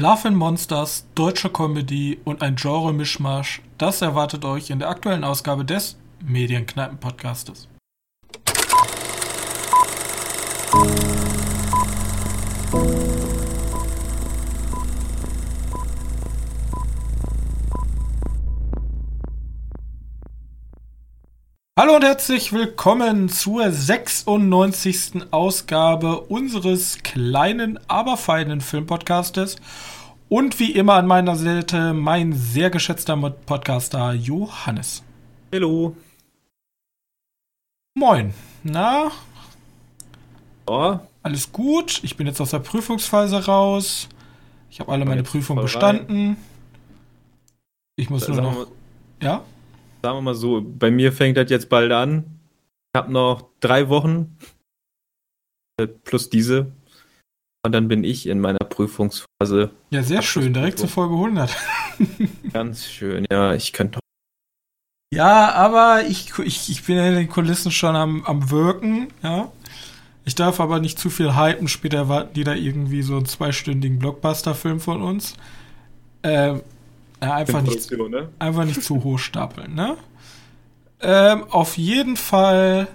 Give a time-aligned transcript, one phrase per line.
[0.00, 5.64] Love and Monsters, deutsche Comedy und ein Genre-Mischmasch, das erwartet euch in der aktuellen Ausgabe
[5.64, 7.66] des Medienkneipen-Podcastes.
[21.88, 25.22] Hallo und herzlich willkommen zur 96.
[25.30, 29.56] Ausgabe unseres kleinen, aber feinen Filmpodcastes.
[30.28, 35.02] Und wie immer an meiner Seite mein sehr geschätzter Podcaster Johannes.
[35.50, 35.96] Hallo.
[37.94, 38.34] Moin.
[38.64, 39.10] Na?
[40.66, 40.98] Oh.
[41.22, 42.00] Alles gut?
[42.04, 44.10] Ich bin jetzt aus der Prüfungsphase raus.
[44.70, 46.36] Ich habe alle meine Prüfungen bestanden.
[47.96, 48.66] Ich muss nur noch.
[49.22, 49.42] Ja?
[50.02, 52.24] Sagen wir mal so, bei mir fängt das jetzt bald an.
[52.92, 54.36] Ich habe noch drei Wochen
[55.78, 56.72] äh, plus diese.
[57.64, 59.70] Und dann bin ich in meiner Prüfungsphase.
[59.90, 61.56] Ja, sehr schön, direkt zur Folge 100.
[62.52, 63.98] Ganz schön, ja, ich könnte.
[65.12, 69.50] Ja, aber ich, ich, ich bin in den Kulissen schon am, am Wirken, ja.
[70.24, 73.98] Ich darf aber nicht zu viel hypen, später erwarten die da irgendwie so einen zweistündigen
[73.98, 75.34] Blockbuster-Film von uns.
[76.22, 76.60] Ähm,
[77.22, 78.28] ja, einfach, nicht, ne?
[78.38, 79.96] einfach nicht zu hoch stapeln, ne?
[81.00, 82.88] Ähm, auf jeden Fall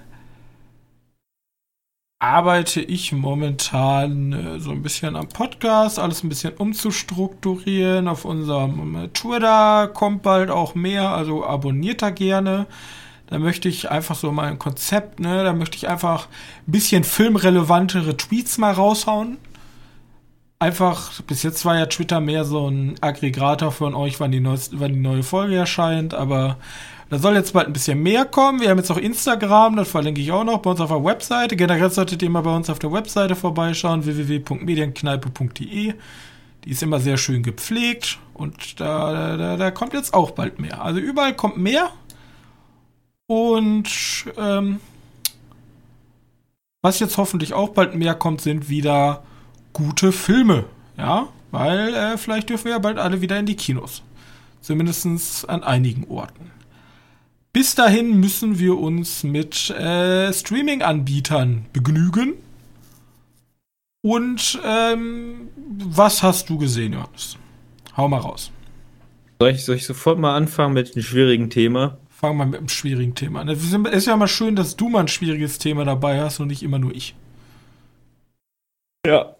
[2.19, 8.07] arbeite ich momentan äh, so ein bisschen am Podcast, alles ein bisschen umzustrukturieren.
[8.07, 12.65] Auf unserem äh, Twitter kommt bald auch mehr, also abonniert da gerne.
[13.27, 16.27] Da möchte ich einfach so mein Konzept, ne, da möchte ich einfach
[16.67, 19.37] ein bisschen filmrelevantere Tweets mal raushauen
[20.63, 24.79] einfach, bis jetzt war ja Twitter mehr so ein Aggregator von euch, wann die, neueste,
[24.79, 26.57] wann die neue Folge erscheint, aber
[27.09, 28.61] da soll jetzt bald ein bisschen mehr kommen.
[28.61, 31.55] Wir haben jetzt auch Instagram, das verlinke ich auch noch bei uns auf der Webseite.
[31.55, 35.93] Generell solltet ihr mal bei uns auf der Webseite vorbeischauen, www.medienkneipe.de.
[36.63, 40.81] Die ist immer sehr schön gepflegt und da, da, da kommt jetzt auch bald mehr.
[40.81, 41.89] Also überall kommt mehr.
[43.27, 43.89] Und
[44.37, 44.79] ähm,
[46.81, 49.23] was jetzt hoffentlich auch bald mehr kommt, sind wieder
[49.73, 50.65] gute Filme.
[50.97, 54.03] Ja, weil äh, vielleicht dürfen wir ja bald alle wieder in die Kinos.
[54.61, 56.51] Zumindest an einigen Orten.
[57.51, 62.33] Bis dahin müssen wir uns mit äh, Streaming-Anbietern begnügen.
[64.01, 67.37] Und ähm, was hast du gesehen, Johannes?
[67.95, 68.51] Hau mal raus.
[69.39, 71.97] Soll ich, soll ich sofort mal anfangen mit einem schwierigen Thema?
[72.09, 73.49] Fangen wir mit einem schwierigen Thema an.
[73.49, 76.63] Es ist ja mal schön, dass du mal ein schwieriges Thema dabei hast und nicht
[76.63, 77.13] immer nur ich.
[79.05, 79.35] Ja,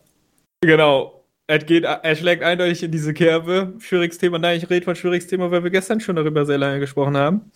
[0.66, 1.26] Genau.
[1.46, 3.74] Er, geht, er schlägt eindeutig in diese Kerbe.
[3.80, 4.40] Schwieriges Thema.
[4.40, 7.52] Nein, ich rede von schwieriges Thema, weil wir gestern schon darüber sehr lange gesprochen haben.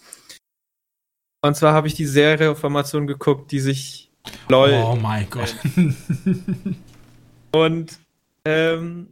[1.42, 4.12] Und zwar habe ich die Serie Amazon geguckt, die sich
[4.50, 4.74] LOL.
[4.74, 5.56] Oh mein Gott.
[7.54, 8.00] Und
[8.44, 9.08] ähm,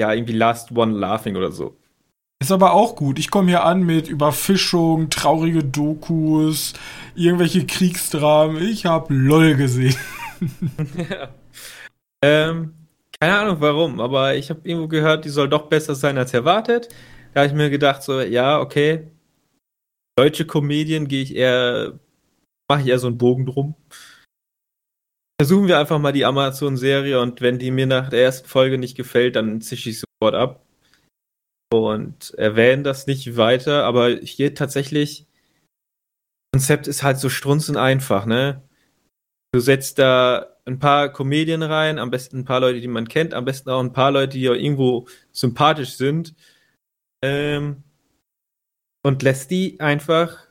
[0.00, 1.76] ja, irgendwie Last One Laughing oder so.
[2.40, 3.18] Ist aber auch gut.
[3.18, 6.74] Ich komme hier an mit Überfischung, traurige Dokus,
[7.14, 8.62] irgendwelche Kriegsdramen.
[8.62, 9.96] Ich habe LOL gesehen.
[11.10, 11.28] ja.
[12.22, 12.74] Ähm,
[13.20, 16.88] keine Ahnung warum, aber ich habe irgendwo gehört, die soll doch besser sein als erwartet.
[17.34, 19.10] Da habe ich mir gedacht, so, ja, okay.
[20.16, 21.98] Deutsche Komedien gehe ich eher,
[22.68, 23.74] mache ich eher so einen Bogen drum.
[25.40, 28.96] Versuchen wir einfach mal die Amazon-Serie und wenn die mir nach der ersten Folge nicht
[28.96, 30.64] gefällt, dann zische ich sofort ab.
[31.70, 35.26] Und erwähne das nicht weiter, aber hier tatsächlich,
[36.52, 38.62] Konzept ist halt so strunzend einfach, ne?
[39.52, 43.34] Du setzt da ein paar Comedien rein, am besten ein paar Leute, die man kennt,
[43.34, 46.34] am besten auch ein paar Leute, die irgendwo sympathisch sind.
[47.24, 47.82] Ähm,
[49.04, 50.46] und lässt die einfach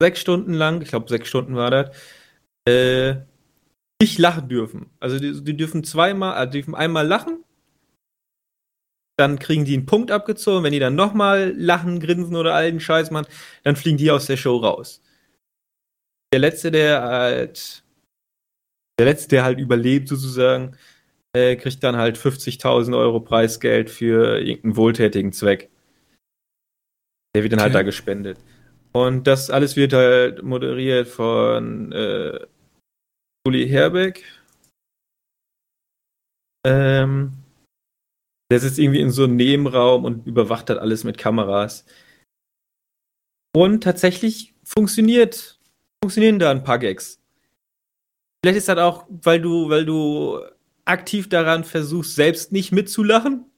[0.00, 1.96] sechs Stunden lang, ich glaube sechs Stunden war das,
[2.68, 3.16] äh,
[4.00, 4.90] nicht lachen dürfen.
[5.00, 7.42] Also die, die dürfen zweimal, also dürfen einmal lachen,
[9.18, 13.10] dann kriegen die einen Punkt abgezogen, wenn die dann nochmal lachen, grinsen oder allen Scheiß
[13.10, 13.28] machen,
[13.62, 15.00] dann fliegen die aus der Show raus.
[16.34, 17.85] Der letzte, der halt
[18.98, 20.76] der Letzte, der halt überlebt sozusagen,
[21.34, 25.70] äh, kriegt dann halt 50.000 Euro Preisgeld für irgendeinen wohltätigen Zweck.
[27.34, 27.76] Der wird dann halt okay.
[27.76, 28.38] halt da gespendet.
[28.92, 32.38] Und das alles wird halt moderiert von äh,
[33.46, 34.24] Uli Herbeck.
[36.66, 37.32] Ähm,
[38.50, 41.84] der sitzt irgendwie in so einem Nebenraum und überwacht halt alles mit Kameras.
[43.54, 45.58] Und tatsächlich funktioniert,
[46.02, 47.20] funktionieren da ein paar Gags.
[48.42, 50.40] Vielleicht ist das auch, weil du, weil du
[50.84, 53.50] aktiv daran versuchst, selbst nicht mitzulachen.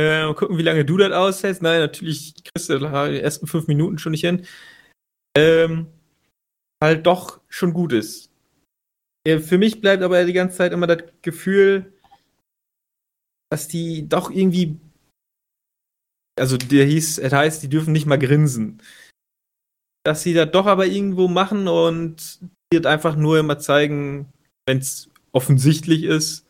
[0.00, 1.60] Äh, gucken, wie lange du das aushältst.
[1.60, 4.46] Nein, natürlich kriegst du die ersten fünf Minuten schon nicht hin.
[5.36, 5.88] Ähm,
[6.82, 8.30] halt doch schon gut ist.
[9.26, 11.92] Ja, für mich bleibt aber die ganze Zeit immer das Gefühl,
[13.50, 14.78] dass die doch irgendwie.
[16.38, 18.80] Also der hieß, es heißt, die dürfen nicht mal grinsen.
[20.04, 22.40] Dass sie das doch aber irgendwo machen und
[22.72, 24.32] wird einfach nur immer zeigen,
[24.66, 26.46] wenn es offensichtlich ist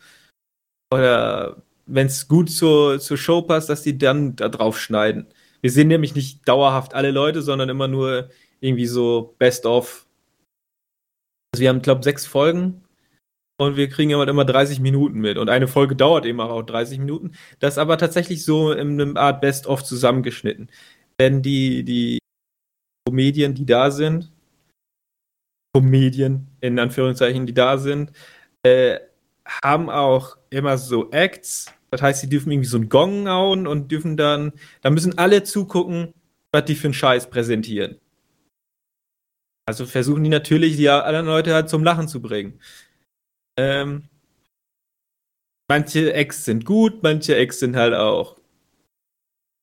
[0.93, 5.26] oder wenn es gut zur, zur Show passt, dass die dann da drauf schneiden.
[5.61, 8.31] Wir sehen nämlich nicht dauerhaft alle Leute, sondern immer nur
[8.61, 10.06] irgendwie so Best of.
[11.53, 12.85] Also wir haben, glaube ich, sechs Folgen
[13.61, 15.38] und wir kriegen immer, immer 30 Minuten mit.
[15.38, 17.32] Und eine Folge dauert eben auch 30 Minuten.
[17.59, 20.71] Das ist aber tatsächlich so in einem Art Best of zusammengeschnitten.
[21.21, 22.19] Denn die, die
[23.06, 24.31] Comedien, die da sind,
[25.75, 28.12] Comedien in Anführungszeichen, die da sind,
[28.62, 28.99] äh,
[29.62, 31.73] haben auch immer so Acts.
[31.91, 35.43] Das heißt, sie dürfen irgendwie so einen Gong hauen und dürfen dann, da müssen alle
[35.44, 36.12] zugucken,
[36.53, 37.99] was die für einen Scheiß präsentieren.
[39.67, 42.59] Also versuchen die natürlich, die anderen Leute halt zum Lachen zu bringen.
[43.59, 44.09] Ähm,
[45.71, 48.38] manche Acts sind gut, manche Acts sind halt auch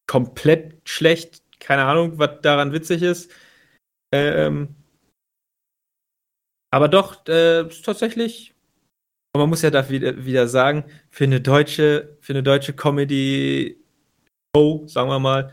[0.08, 1.42] komplett schlecht.
[1.60, 3.32] Keine Ahnung, was daran witzig ist.
[4.14, 4.76] Ähm,
[6.76, 8.56] aber doch, äh, tatsächlich
[9.36, 13.76] und man muss ja da wieder, wieder sagen, für eine deutsche, für eine deutsche Comedy-Show,
[14.88, 15.52] sagen wir mal,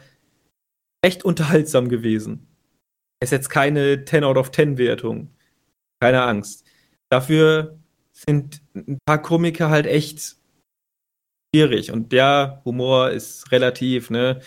[1.05, 2.47] echt unterhaltsam gewesen.
[3.19, 5.35] Es ist jetzt keine 10 out of 10 Wertung.
[6.01, 6.65] Keine Angst.
[7.11, 7.77] Dafür
[8.13, 10.37] sind ein paar Komiker halt echt
[11.53, 11.91] schwierig.
[11.91, 14.41] Und der Humor ist relativ, ne?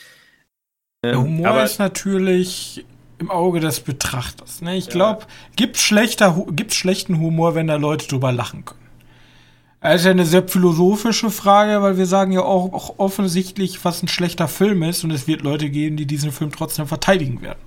[1.03, 2.85] Der Humor Aber ist natürlich
[3.17, 4.61] im Auge des Betrachters.
[4.61, 4.75] Ne?
[4.75, 4.91] Ich ja.
[4.91, 5.25] glaube,
[5.55, 8.85] gibt schlechter, gibt's schlechten Humor, wenn da Leute drüber lachen können.
[9.81, 14.01] Das ist ja eine sehr philosophische Frage, weil wir sagen ja auch, auch, offensichtlich, was
[14.01, 17.59] ein schlechter Film ist und es wird Leute geben, die diesen Film trotzdem verteidigen werden.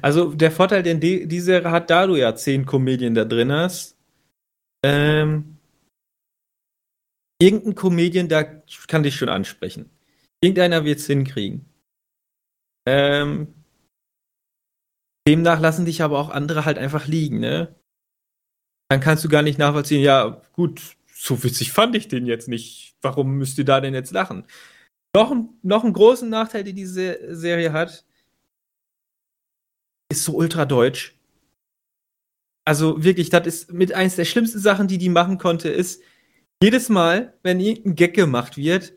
[0.00, 3.52] Also der Vorteil, den die, die Serie hat, da du ja zehn Komödien da drin
[3.52, 3.96] hast,
[4.84, 5.58] ähm,
[7.40, 8.44] irgendein Comedian, da
[8.86, 9.90] kann dich schon ansprechen.
[10.40, 11.66] Irgendeiner wird es hinkriegen.
[12.86, 13.54] Ähm,
[15.28, 17.74] demnach lassen dich aber auch andere halt einfach liegen, ne?
[18.92, 22.94] dann kannst du gar nicht nachvollziehen, ja, gut, so witzig fand ich den jetzt nicht.
[23.00, 24.44] Warum müsst ihr da denn jetzt lachen?
[25.16, 28.04] Noch, ein, noch einen großen Nachteil, den diese Serie hat,
[30.10, 31.16] ist so ultra deutsch.
[32.66, 36.02] Also wirklich, das ist mit eins der schlimmsten Sachen, die die machen konnte, ist,
[36.62, 38.92] jedes Mal, wenn irgendein Gag gemacht wird,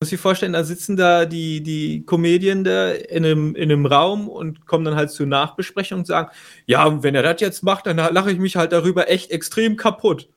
[0.00, 4.28] muss ich vorstellen, da sitzen da die, die Comedien da in einem, in einem Raum
[4.28, 6.30] und kommen dann halt zur Nachbesprechung und sagen,
[6.66, 10.28] ja, wenn er das jetzt macht, dann lache ich mich halt darüber echt extrem kaputt.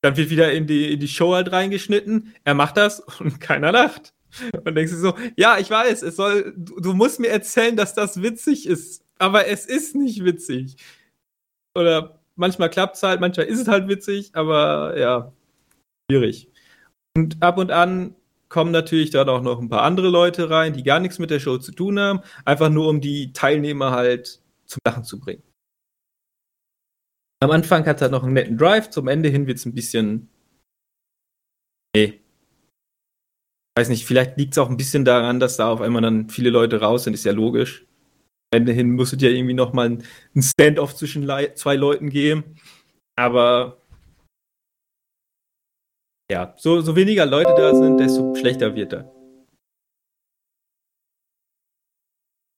[0.00, 3.70] Dann wird wieder in die, in die Show halt reingeschnitten, er macht das und keiner
[3.70, 4.14] lacht.
[4.64, 7.94] Und denkst du so, ja, ich weiß, es soll, du, du musst mir erzählen, dass
[7.94, 10.76] das witzig ist, aber es ist nicht witzig.
[11.74, 15.32] Oder manchmal klappt es halt, manchmal ist es halt witzig, aber ja,
[16.10, 16.50] schwierig.
[17.14, 18.14] Und ab und an
[18.52, 21.40] kommen natürlich dann auch noch ein paar andere Leute rein, die gar nichts mit der
[21.40, 25.42] Show zu tun haben, einfach nur um die Teilnehmer halt zum Lachen zu bringen.
[27.40, 30.28] Am Anfang hat er noch einen netten Drive, zum Ende hin wird es ein bisschen.
[31.96, 32.20] Nee.
[33.76, 36.50] Weiß nicht, vielleicht liegt es auch ein bisschen daran, dass da auf einmal dann viele
[36.50, 37.86] Leute raus sind, ist ja logisch.
[38.52, 39.98] Am Ende hin muss es ja irgendwie nochmal
[40.36, 42.56] ein Stand-off zwischen zwei Leuten geben.
[43.16, 43.81] Aber
[46.32, 49.12] ja, so, so weniger Leute da sind, desto schlechter wird er.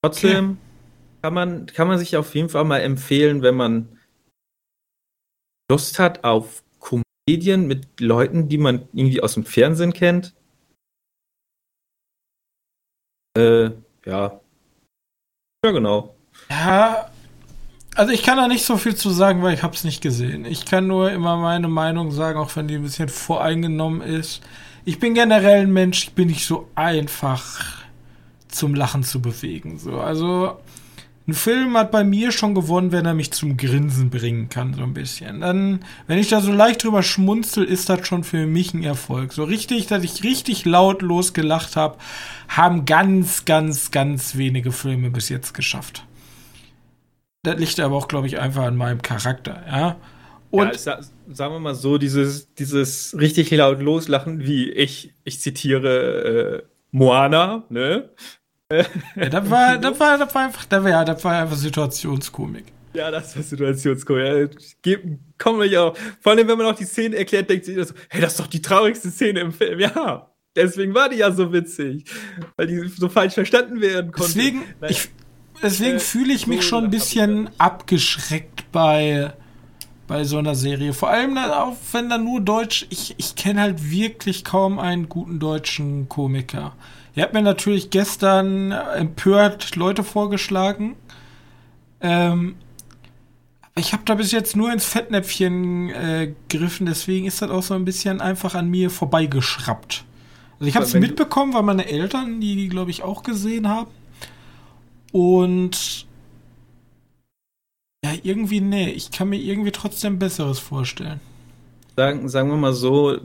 [0.00, 0.58] Trotzdem okay.
[1.22, 3.98] kann, man, kann man sich auf jeden Fall mal empfehlen, wenn man
[5.68, 10.36] Lust hat auf Komödien mit Leuten, die man irgendwie aus dem Fernsehen kennt.
[13.36, 13.70] Äh,
[14.04, 14.40] ja.
[15.64, 16.14] Ja, genau.
[16.48, 17.10] Ja,
[17.94, 20.44] also ich kann da nicht so viel zu sagen, weil ich habe es nicht gesehen.
[20.44, 24.42] Ich kann nur immer meine Meinung sagen, auch wenn die ein bisschen voreingenommen ist.
[24.84, 27.82] Ich bin generell ein Mensch, ich bin nicht so einfach
[28.48, 29.78] zum Lachen zu bewegen.
[29.78, 30.58] So, also
[31.26, 34.82] ein Film hat bei mir schon gewonnen, wenn er mich zum Grinsen bringen kann, so
[34.82, 35.40] ein bisschen.
[35.40, 39.32] Dann, wenn ich da so leicht drüber schmunzel, ist das schon für mich ein Erfolg.
[39.32, 41.96] So richtig, dass ich richtig lautlos gelacht habe,
[42.48, 46.04] haben ganz, ganz, ganz wenige Filme bis jetzt geschafft.
[47.44, 49.96] Das liegt aber auch, glaube ich, einfach an meinem Charakter, ja.
[50.50, 51.00] Und ja, sa
[51.32, 57.64] sagen wir mal so, dieses, dieses richtig laut loslachen, wie ich, ich zitiere äh, Moana,
[57.68, 58.10] ne?
[59.16, 62.64] Ja, das war, das war, das war einfach, das war, ja, das war einfach Situationskomik.
[62.94, 64.56] Ja, das war Situationskomik.
[64.86, 64.96] Ja,
[65.38, 65.96] komme ich auch.
[66.20, 68.46] Vor allem, wenn man auch die Szene erklärt, denkt sich so, hey, das ist doch
[68.46, 69.78] die traurigste Szene im Film.
[69.80, 72.10] Ja, deswegen war die ja so witzig.
[72.56, 74.32] Weil die so falsch verstanden werden konnte.
[74.32, 75.10] Deswegen, ich,
[75.64, 79.32] deswegen äh, fühle ich mich schon ein bisschen abgeschreckt bei
[80.06, 80.92] bei so einer Serie.
[80.92, 82.86] Vor allem dann auch, wenn da nur Deutsch.
[82.90, 86.72] Ich, ich kenne halt wirklich kaum einen guten deutschen Komiker.
[87.14, 90.96] Ihr habt mir natürlich gestern empört Leute vorgeschlagen.
[92.00, 92.56] Ähm,
[93.76, 97.74] ich habe da bis jetzt nur ins Fettnäpfchen äh, gegriffen, deswegen ist das auch so
[97.74, 100.04] ein bisschen einfach an mir vorbeigeschraubt.
[100.60, 103.90] Also ich habe es mitbekommen, weil meine Eltern die, die glaube ich, auch gesehen haben.
[105.14, 106.08] Und
[108.04, 111.20] ja, irgendwie, nee, ich kann mir irgendwie trotzdem Besseres vorstellen.
[111.94, 113.20] Sagen, sagen wir mal so,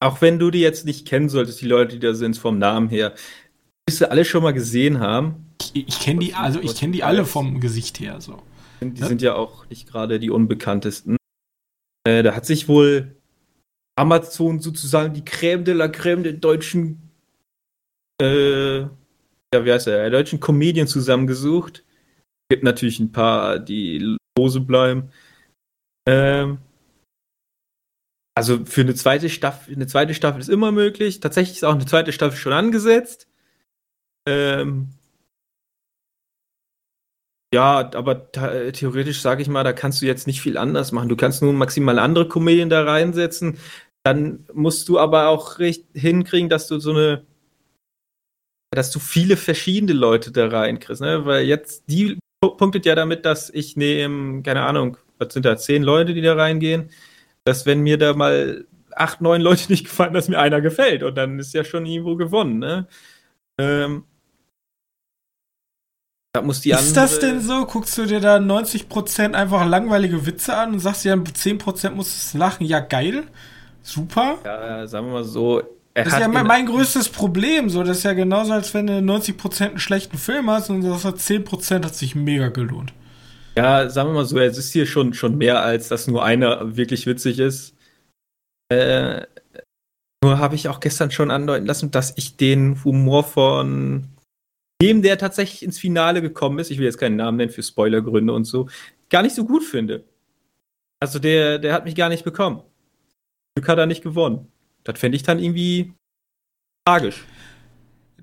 [0.00, 2.90] auch wenn du die jetzt nicht kennen solltest, die Leute, die da sind, vom Namen
[2.90, 3.14] her,
[3.88, 5.46] wirst du alle schon mal gesehen haben.
[5.72, 8.42] Ich, ich kenne die, also ich kenne die alle vom Gesicht her, so.
[8.82, 9.06] Die ja?
[9.06, 11.16] sind ja auch nicht gerade die unbekanntesten.
[12.06, 13.16] Äh, da hat sich wohl
[13.96, 17.10] Amazon sozusagen die Crème de la Crème der deutschen,
[18.20, 18.84] äh,
[19.64, 21.84] wie heißt er, deutschen Comedian zusammengesucht
[22.48, 25.10] gibt natürlich ein paar, die lose bleiben.
[26.06, 26.58] Ähm,
[28.36, 31.20] also für eine zweite Staffel, eine zweite Staffel ist immer möglich.
[31.20, 33.28] Tatsächlich ist auch eine zweite Staffel schon angesetzt.
[34.28, 34.90] Ähm,
[37.54, 38.32] ja, aber
[38.72, 41.08] theoretisch sage ich mal, da kannst du jetzt nicht viel anders machen.
[41.08, 43.58] Du kannst nur maximal andere Komedien da reinsetzen.
[44.02, 45.58] Dann musst du aber auch
[45.94, 47.24] hinkriegen, dass du so eine,
[48.74, 51.24] dass du viele verschiedene Leute da reinkriegst, ne?
[51.26, 55.82] Weil jetzt die punktet ja damit, dass ich nehme, keine Ahnung, was sind da, zehn
[55.82, 56.90] Leute, die da reingehen,
[57.44, 61.16] dass wenn mir da mal acht, neun Leute nicht gefallen, dass mir einer gefällt und
[61.16, 62.86] dann ist ja schon irgendwo gewonnen, ne?
[63.58, 64.04] Ähm,
[66.34, 67.64] da muss die ist das denn so?
[67.64, 72.34] Guckst du dir da 90% einfach langweilige Witze an und sagst dir dann 10% musst
[72.34, 72.66] du lachen?
[72.66, 73.28] Ja, geil.
[73.82, 74.38] Super.
[74.44, 75.62] Ja, sagen wir mal so,
[75.94, 77.70] das ist ja mein, mein größtes Problem.
[77.70, 81.04] So, das ist ja genauso, als wenn du 90% einen schlechten Film hast und das
[81.04, 82.92] hat 10% hat sich mega gelohnt.
[83.56, 86.76] Ja, sagen wir mal so, es ist hier schon, schon mehr, als dass nur einer
[86.76, 87.76] wirklich witzig ist.
[88.68, 89.22] Äh,
[90.24, 94.08] nur habe ich auch gestern schon andeuten lassen, dass ich den Humor von
[94.82, 98.32] dem, der tatsächlich ins Finale gekommen ist, ich will jetzt keinen Namen nennen für Spoilergründe
[98.32, 98.68] und so,
[99.10, 100.04] gar nicht so gut finde.
[101.00, 102.62] Also der, der hat mich gar nicht bekommen.
[103.54, 104.50] Glück hat er nicht gewonnen.
[104.84, 105.94] Das fände ich dann irgendwie
[106.86, 107.24] tragisch.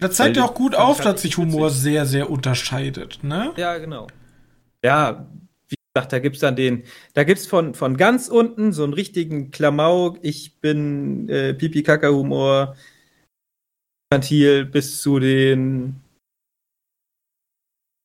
[0.01, 1.81] Das zeigt ja auch gut auf, dass sich Humor witzig.
[1.81, 3.53] sehr, sehr unterscheidet, ne?
[3.57, 4.07] Ja, genau.
[4.83, 5.27] Ja,
[5.67, 8.83] wie gesagt, da gibt es dann den, da gibt es von, von ganz unten so
[8.83, 12.75] einen richtigen Klamauk, ich bin äh, Pipi-Kaka-Humor,
[14.09, 16.01] infantil, bis zu den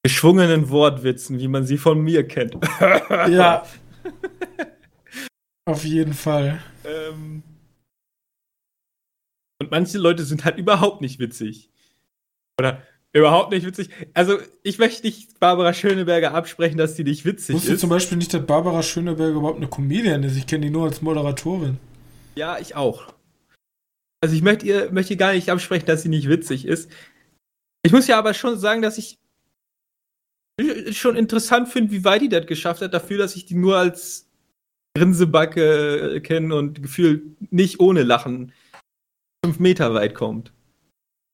[0.02, 2.56] geschwungenen Wortwitzen, wie man sie von mir kennt.
[3.28, 3.66] ja.
[5.64, 6.62] Auf jeden Fall.
[6.84, 7.42] Ähm,
[9.66, 11.70] und manche Leute sind halt überhaupt nicht witzig.
[12.58, 12.82] Oder
[13.12, 13.90] überhaupt nicht witzig.
[14.14, 17.80] Also, ich möchte nicht Barbara Schöneberger absprechen, dass sie nicht witzig Wusste ist.
[17.80, 20.36] zum Beispiel nicht, dass Barbara Schöneberger überhaupt eine Comedian ist.
[20.36, 21.78] Ich kenne die nur als Moderatorin.
[22.36, 23.12] Ja, ich auch.
[24.20, 26.90] Also, ich möchte ihr möchte gar nicht absprechen, dass sie nicht witzig ist.
[27.82, 29.18] Ich muss ja aber schon sagen, dass ich
[30.92, 34.28] schon interessant finde, wie weit die das geschafft hat, dafür, dass ich die nur als
[34.96, 38.52] Grinsebacke kenne und gefühlt nicht ohne Lachen
[39.46, 40.52] fünf Meter weit kommt.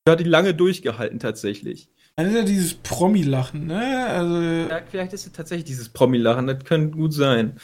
[0.05, 1.89] Da hat die lange durchgehalten tatsächlich.
[2.17, 4.07] Das ist ja dieses Promi-Lachen, ne?
[4.07, 7.59] Also ja, vielleicht ist es tatsächlich dieses Promi-Lachen, das könnte gut sein.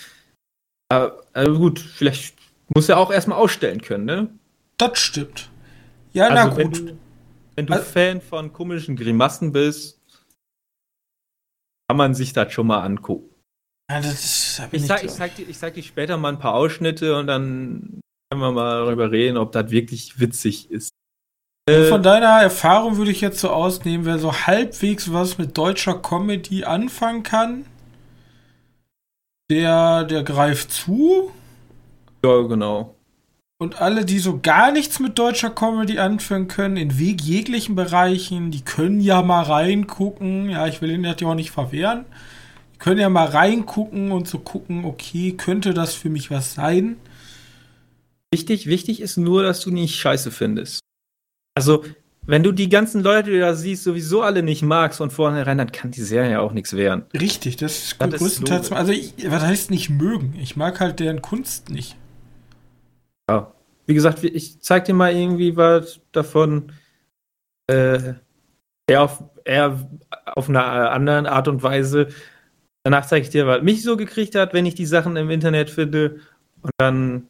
[0.90, 2.34] Aber also gut, vielleicht
[2.74, 4.30] muss er auch erstmal ausstellen können, ne?
[4.78, 5.50] Das stimmt.
[6.14, 6.78] Ja, also na wenn gut.
[6.78, 6.98] Du,
[7.56, 10.00] wenn du also, Fan von komischen Grimassen bist,
[11.88, 13.34] kann man sich das schon mal angucken.
[13.90, 17.18] Ja, das ich, sag, ich, sag dir, ich sag dir später mal ein paar Ausschnitte
[17.18, 18.00] und dann
[18.30, 20.90] können wir mal darüber reden, ob das wirklich witzig ist.
[21.88, 26.64] Von deiner Erfahrung würde ich jetzt so ausnehmen, wer so halbwegs was mit deutscher Comedy
[26.64, 27.66] anfangen kann,
[29.50, 31.30] der, der greift zu.
[32.24, 32.94] Ja, genau.
[33.60, 38.62] Und alle, die so gar nichts mit deutscher Comedy anfangen können, in jeglichen Bereichen, die
[38.62, 40.48] können ja mal reingucken.
[40.48, 42.06] Ja, ich will ihnen das ja auch nicht verwehren.
[42.74, 46.96] Die können ja mal reingucken und so gucken, okay, könnte das für mich was sein?
[48.32, 50.80] Wichtig, wichtig ist nur, dass du nicht scheiße findest.
[51.54, 51.84] Also,
[52.26, 55.56] wenn du die ganzen Leute, die du da siehst, sowieso alle nicht magst von vornherein,
[55.56, 57.06] dann kann die Serie ja auch nichts werden.
[57.18, 58.66] Richtig, das ist das größtenteils.
[58.66, 60.34] Ist also, ich, was heißt nicht mögen?
[60.38, 61.96] Ich mag halt deren Kunst nicht.
[63.30, 63.54] Ja.
[63.86, 66.72] Wie gesagt, ich zeig dir mal irgendwie was davon.
[67.66, 68.14] Äh,
[68.86, 69.88] eher auf, eher
[70.26, 72.08] auf einer anderen Art und Weise.
[72.82, 75.70] Danach zeige ich dir, was mich so gekriegt hat, wenn ich die Sachen im Internet
[75.70, 76.20] finde.
[76.60, 77.28] Und dann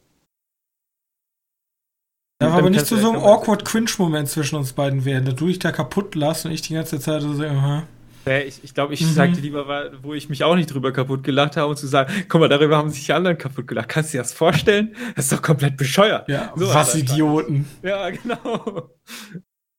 [2.39, 5.59] Darf aber nicht zu so einem awkward Cringe-Moment zwischen uns beiden werden, da du dich
[5.59, 7.83] da kaputt lassen und ich die ganze Zeit so, aha.
[8.25, 9.13] Ich, ich glaube, ich mhm.
[9.13, 12.39] sagte lieber, wo ich mich auch nicht drüber kaputt gelacht habe, um zu sagen, guck
[12.39, 13.89] mal, darüber haben sich die anderen kaputt gelacht.
[13.89, 14.95] Kannst du dir das vorstellen?
[15.15, 16.29] Das ist doch komplett bescheuert.
[16.29, 17.67] Ja, so was Idioten.
[17.81, 18.89] Ja, genau.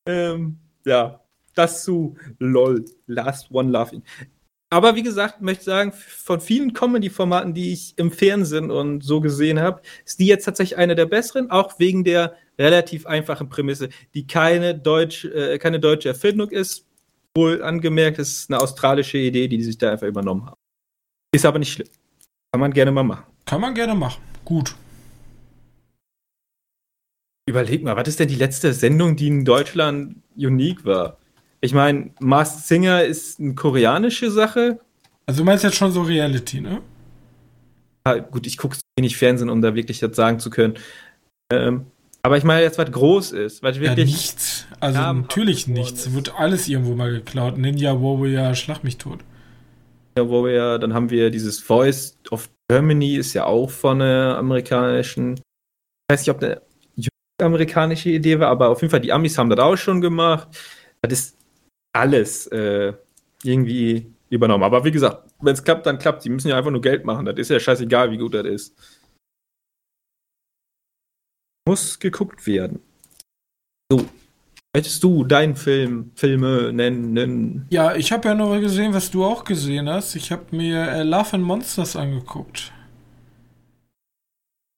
[0.05, 1.21] ähm, ja,
[1.55, 4.03] das zu LOL, Last One Laughing.
[4.73, 9.59] Aber wie gesagt, möchte sagen, von vielen Comedy-Formaten, die ich im Fernsehen und so gesehen
[9.59, 14.25] habe, ist die jetzt tatsächlich eine der besseren, auch wegen der relativ einfachen Prämisse, die
[14.25, 16.87] keine, Deutsch, äh, keine deutsche Erfindung ist.
[17.35, 20.59] Wohl angemerkt, es ist eine australische Idee, die, die sich da einfach übernommen haben.
[21.33, 21.89] Ist aber nicht schlimm.
[22.53, 23.25] Kann man gerne mal machen.
[23.45, 24.21] Kann man gerne machen.
[24.45, 24.75] Gut.
[27.45, 31.17] Überleg mal, was ist denn die letzte Sendung, die in Deutschland unique war?
[31.61, 34.79] Ich meine, Masked Singer ist eine koreanische Sache.
[35.27, 36.81] Also du meinst jetzt schon so Reality, ne?
[38.05, 40.73] Ja, gut, ich gucke wenig Fernsehen, um da wirklich jetzt sagen zu können.
[41.53, 41.85] Ähm,
[42.23, 43.97] aber ich meine jetzt, was groß ist, was wirklich.
[43.97, 44.65] Ja, nichts.
[44.79, 46.07] Also natürlich nichts.
[46.07, 46.13] Ist.
[46.13, 47.57] Wird alles irgendwo mal geklaut.
[47.57, 49.19] Ninja Warrior, schlag mich tot.
[50.15, 55.35] Ninja Warrior, dann haben wir dieses Voice of Germany, ist ja auch von einer amerikanischen.
[55.35, 56.61] Ich weiß nicht, ob eine
[57.41, 60.47] amerikanische Idee war, aber auf jeden Fall, die Amis haben das auch schon gemacht.
[61.01, 61.37] Das ist
[61.93, 62.93] alles äh,
[63.43, 64.63] irgendwie übernommen.
[64.63, 66.23] Aber wie gesagt, wenn es klappt, dann klappt.
[66.23, 67.25] Die müssen ja einfach nur Geld machen.
[67.25, 68.75] Das ist ja scheißegal, wie gut das ist.
[71.67, 72.79] Muss geguckt werden.
[73.91, 74.05] So.
[74.73, 77.67] Möchtest du deinen Film, Filme nennen?
[77.71, 80.15] Ja, ich habe ja nur gesehen, was du auch gesehen hast.
[80.15, 82.71] Ich habe mir äh, Love and Monsters angeguckt.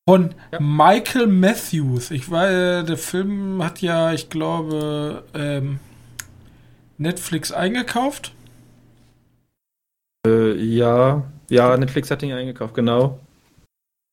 [0.10, 0.60] Von ja.
[0.60, 2.10] Michael Matthews.
[2.10, 5.80] Ich war, äh, der Film hat ja, ich glaube, ähm,
[6.98, 8.34] Netflix eingekauft?
[10.26, 13.20] Äh, ja, ja, Netflix hat ihn eingekauft, genau.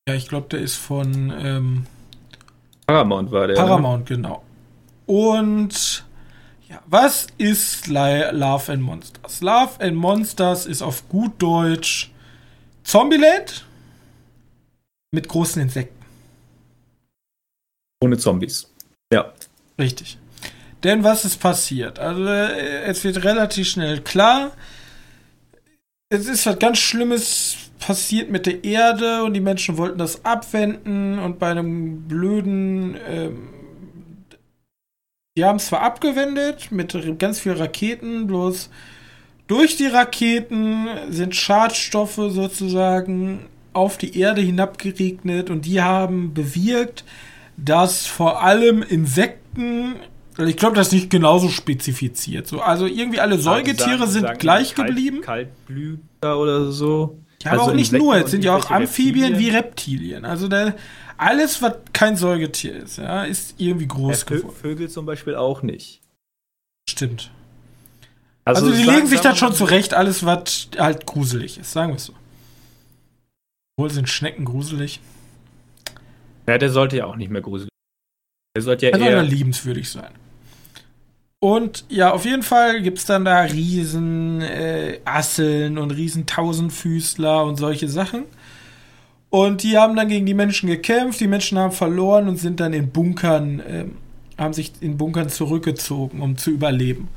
[0.07, 1.87] Ja, ich glaube, der ist von ähm,
[2.87, 3.55] Paramount war der.
[3.55, 3.63] Ne?
[3.63, 4.15] Paramount, ne?
[4.17, 4.43] genau.
[5.05, 6.05] Und
[6.67, 9.41] ja, was ist Love and Monsters?
[9.41, 12.11] Love and Monsters ist auf gut Deutsch
[12.83, 13.65] Zombieland
[15.11, 16.03] mit großen Insekten.
[18.03, 18.71] Ohne Zombies.
[19.13, 19.33] Ja.
[19.77, 20.17] Richtig.
[20.83, 21.99] Denn was ist passiert?
[21.99, 24.51] Also äh, es wird relativ schnell klar,
[26.09, 31.19] es ist was ganz Schlimmes passiert mit der Erde und die Menschen wollten das abwenden
[31.19, 33.47] und bei einem blöden, ähm,
[35.37, 38.69] die haben es zwar abgewendet mit ganz vielen Raketen, bloß
[39.47, 47.05] durch die Raketen sind Schadstoffe sozusagen auf die Erde hinabgeregnet und die haben bewirkt,
[47.55, 49.95] dass vor allem Insekten
[50.37, 52.47] ich glaube, das ist nicht genauso spezifiziert.
[52.47, 55.21] So, also irgendwie alle Säugetiere sagen, sind sagen gleich Kalt, geblieben.
[55.21, 57.19] Kaltblüter oder so.
[57.43, 58.15] Ja, also aber auch nicht nur.
[58.15, 59.53] Es sind ja auch Amphibien Reptilien.
[59.53, 60.25] wie Reptilien.
[60.25, 60.75] Also der,
[61.17, 64.55] alles, was kein Säugetier ist, ja, ist irgendwie groß ja, geworden.
[64.55, 66.01] Vögel zum Beispiel auch nicht.
[66.89, 67.31] Stimmt.
[68.45, 71.97] Also, also die legen sich das schon zurecht, alles, was halt gruselig ist, sagen wir
[71.97, 72.13] es so.
[73.77, 74.99] Obwohl sind Schnecken gruselig.
[76.47, 77.70] Ja, der sollte ja auch nicht mehr gruselig
[78.55, 80.11] der sollte ja eher liebenswürdig sein.
[81.39, 87.43] Und ja, auf jeden Fall gibt es dann da riesen äh, Asseln und riesen Tausendfüßler
[87.45, 88.25] und solche Sachen.
[89.31, 92.73] Und die haben dann gegen die Menschen gekämpft, die Menschen haben verloren und sind dann
[92.73, 93.85] in Bunkern, äh,
[94.37, 97.07] haben sich in Bunkern zurückgezogen, um zu überleben.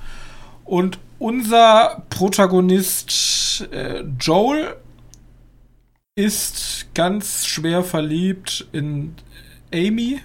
[0.65, 4.77] Und unser Protagonist äh, Joel
[6.15, 9.17] ist ganz schwer verliebt in
[9.73, 10.21] Amy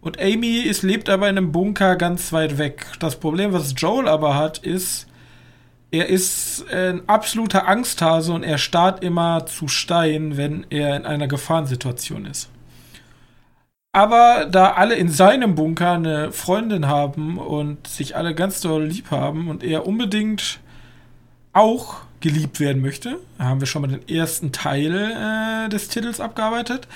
[0.00, 2.86] und Amy ist, lebt aber in einem Bunker ganz weit weg.
[3.00, 5.06] Das Problem, was Joel aber hat, ist,
[5.90, 11.28] er ist ein absoluter Angsthase und er starrt immer zu Stein, wenn er in einer
[11.28, 12.48] Gefahrensituation ist.
[13.92, 19.10] Aber da alle in seinem Bunker eine Freundin haben und sich alle ganz doll lieb
[19.10, 20.60] haben und er unbedingt
[21.52, 26.86] auch geliebt werden möchte, haben wir schon mal den ersten Teil äh, des Titels abgearbeitet,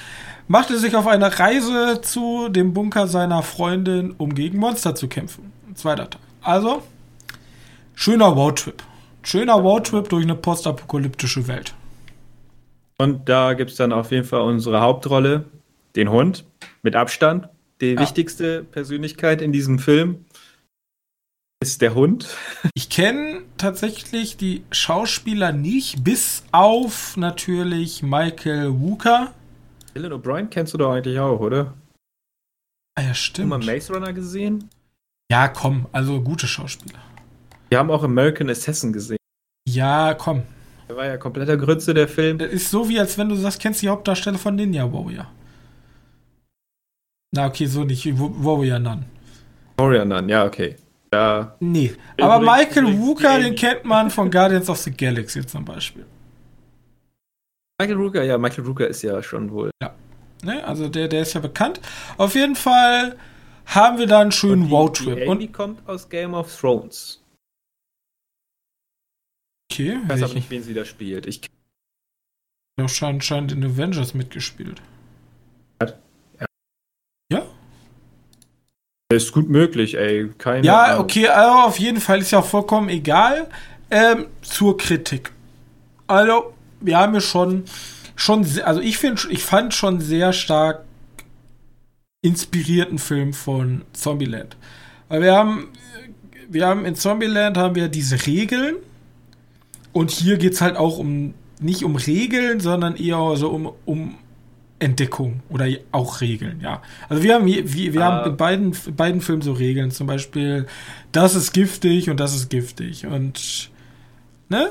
[0.49, 5.53] machte sich auf eine Reise zu dem Bunker seiner Freundin, um gegen Monster zu kämpfen.
[5.75, 6.21] Zweiter Teil.
[6.43, 6.83] Also,
[7.95, 8.83] schöner Roadtrip.
[9.23, 11.75] Schöner Roadtrip durch eine postapokalyptische Welt.
[12.99, 15.47] Und da gibt es dann auf jeden Fall unsere Hauptrolle,
[15.97, 16.45] den Hund,
[16.83, 17.49] mit Abstand.
[17.81, 18.01] Die ja.
[18.01, 20.25] wichtigste Persönlichkeit in diesem Film
[21.61, 22.29] ist der Hund.
[22.75, 29.33] Ich kenne tatsächlich die Schauspieler nicht, bis auf natürlich Michael Wooker.
[29.95, 31.75] Dylan O'Brien kennst du doch eigentlich auch, oder?
[32.97, 33.53] Ah ja, stimmt.
[33.53, 34.69] Hast du mal Maze Runner gesehen?
[35.31, 36.99] Ja, komm, also gute Schauspieler.
[37.71, 39.19] Wir haben auch American Assassin gesehen.
[39.69, 40.43] Ja, komm.
[40.89, 42.39] Der war ja kompletter Grütze, der Film.
[42.39, 45.27] Das ist so, wie als wenn du sagst, kennst du die Hauptdarsteller von Ninja Warrior.
[47.33, 48.07] Na, okay, so nicht.
[48.19, 49.07] Warrior Nun.
[49.77, 50.77] Warrior Nun, ja, okay.
[51.13, 51.57] Ja.
[51.61, 51.95] Nee.
[52.21, 56.05] Aber Michael Wooker, den kennt man von Guardians of the Galaxy zum Beispiel.
[57.81, 59.71] Michael Rooker, ja, Michael Rooker ist ja schon wohl.
[59.83, 59.95] Ja.
[60.43, 61.81] Ne, also der, der ist ja bekannt.
[62.19, 63.19] Auf jeden Fall
[63.67, 65.27] haben wir da einen schönen Roadtrip.
[65.27, 67.23] Und die kommt aus Game of Thrones.
[69.73, 69.99] Okay.
[70.03, 71.27] Ich weiß auch nicht, wen sie da spielt.
[71.27, 71.41] Ich
[72.79, 74.83] ja, scheint, scheint in Avengers mitgespielt.
[75.81, 75.95] Ja.
[77.33, 77.43] Ja?
[79.13, 80.31] Ist gut möglich, ey.
[80.39, 81.05] Keine ja, Ahnung.
[81.05, 83.49] okay, aber auf jeden Fall ist ja vollkommen egal.
[83.91, 85.33] Ähm, zur Kritik.
[86.07, 86.53] Also,
[86.85, 87.65] wir haben ja schon,
[88.15, 90.85] schon also ich finde, ich fand schon sehr stark
[92.23, 94.57] inspirierten Film von Zombieland.
[95.09, 95.69] Weil wir haben,
[96.49, 98.77] wir haben in Zombieland haben wir diese Regeln
[99.93, 104.15] und hier geht es halt auch um, nicht um Regeln, sondern eher so um, um
[104.79, 106.83] Entdeckung oder auch Regeln, ja.
[107.09, 108.05] Also wir haben, wir, wir ah.
[108.05, 110.67] haben in beiden, in beiden Filmen so Regeln, zum Beispiel,
[111.13, 113.71] das ist giftig und das ist giftig und,
[114.49, 114.71] ne?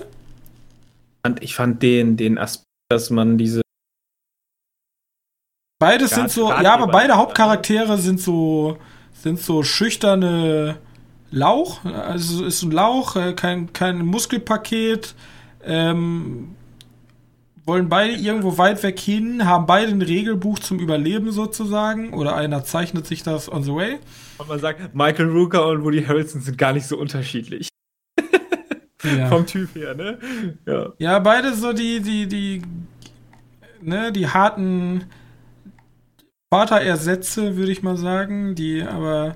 [1.40, 3.62] Ich fand den, den Aspekt, dass man diese
[5.80, 8.78] Beides sind so, ja, aber beide Hauptcharaktere sind so,
[9.14, 10.78] sind so schüchterne
[11.30, 11.84] Lauch.
[11.84, 15.14] Also ist ein Lauch, äh, kein, kein Muskelpaket.
[15.66, 16.56] Ähm,
[17.66, 22.14] wollen beide irgendwo weit weg hin, haben beide ein Regelbuch zum Überleben sozusagen.
[22.14, 24.00] Oder einer zeichnet sich das on the way.
[24.38, 27.70] Und man sagt, Michael Rooker und Woody Harrelson sind gar nicht so unterschiedlich.
[29.04, 29.28] Ja.
[29.28, 30.18] Vom Typ her, ne?
[30.66, 30.94] Ja.
[30.98, 32.62] ja, beide so die, die, die,
[33.82, 35.04] ne, die harten
[36.50, 39.36] Vaterersätze, würde ich mal sagen, die aber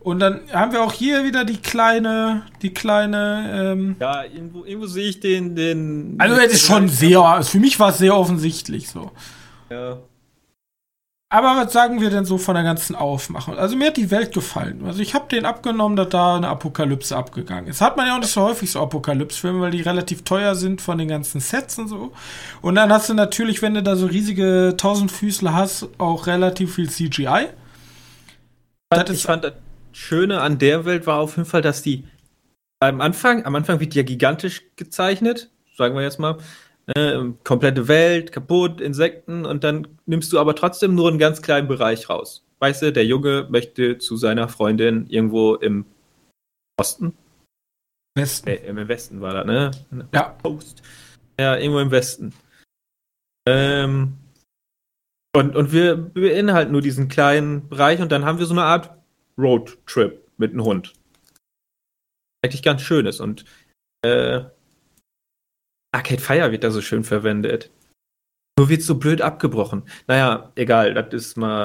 [0.00, 3.72] und dann haben wir auch hier wieder die kleine, die kleine.
[3.74, 6.14] Ähm ja, irgendwo, irgendwo sehe ich den, den.
[6.18, 9.10] Also es ist schon sehr, für mich war es sehr offensichtlich so.
[9.70, 9.98] Ja.
[11.30, 13.58] Aber was sagen wir denn so von der ganzen Aufmachung?
[13.58, 14.82] Also mir hat die Welt gefallen.
[14.86, 17.82] Also ich habe den abgenommen, dass da eine Apokalypse abgegangen ist.
[17.82, 20.96] Hat man ja auch nicht so häufig so Apokalypse-Filme, weil die relativ teuer sind von
[20.96, 22.12] den ganzen Sets und so.
[22.62, 26.88] Und dann hast du natürlich, wenn du da so riesige Tausendfüßler hast, auch relativ viel
[26.88, 27.48] CGI.
[28.88, 29.52] Das ich fand, das
[29.92, 32.04] Schöne an der Welt war auf jeden Fall, dass die
[32.80, 36.38] am Anfang, am Anfang wird die ja gigantisch gezeichnet, sagen wir jetzt mal,
[36.94, 41.68] äh, komplette Welt, kaputt, Insekten und dann nimmst du aber trotzdem nur einen ganz kleinen
[41.68, 42.44] Bereich raus.
[42.60, 45.84] Weißt du, der Junge möchte zu seiner Freundin irgendwo im
[46.78, 47.12] Osten?
[48.16, 48.48] Westen.
[48.48, 49.70] Äh, Im Westen war das, ne?
[50.12, 50.30] Ja.
[50.30, 50.82] Post.
[51.38, 52.34] Ja, irgendwo im Westen.
[53.46, 54.18] Ähm,
[55.34, 58.90] und, und wir beinhalten nur diesen kleinen Bereich und dann haben wir so eine Art
[59.38, 60.94] Roadtrip mit einem Hund.
[62.42, 63.44] Eigentlich ganz schön ist und
[64.02, 64.44] äh,
[65.92, 67.70] Arcade Fire wird da so schön verwendet.
[68.58, 69.88] Nur wird so blöd abgebrochen.
[70.06, 71.64] Naja, egal, das ist mal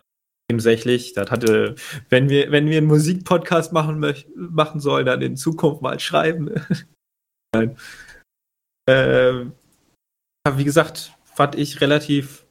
[0.50, 1.14] nebensächlich.
[1.14, 1.76] Das hatte,
[2.10, 4.00] wenn wir, wenn wir einen Musikpodcast machen,
[4.36, 6.52] machen sollen, dann in Zukunft mal schreiben.
[7.56, 7.78] Nein.
[8.88, 9.54] Ähm,
[10.56, 12.46] wie gesagt, fand ich relativ,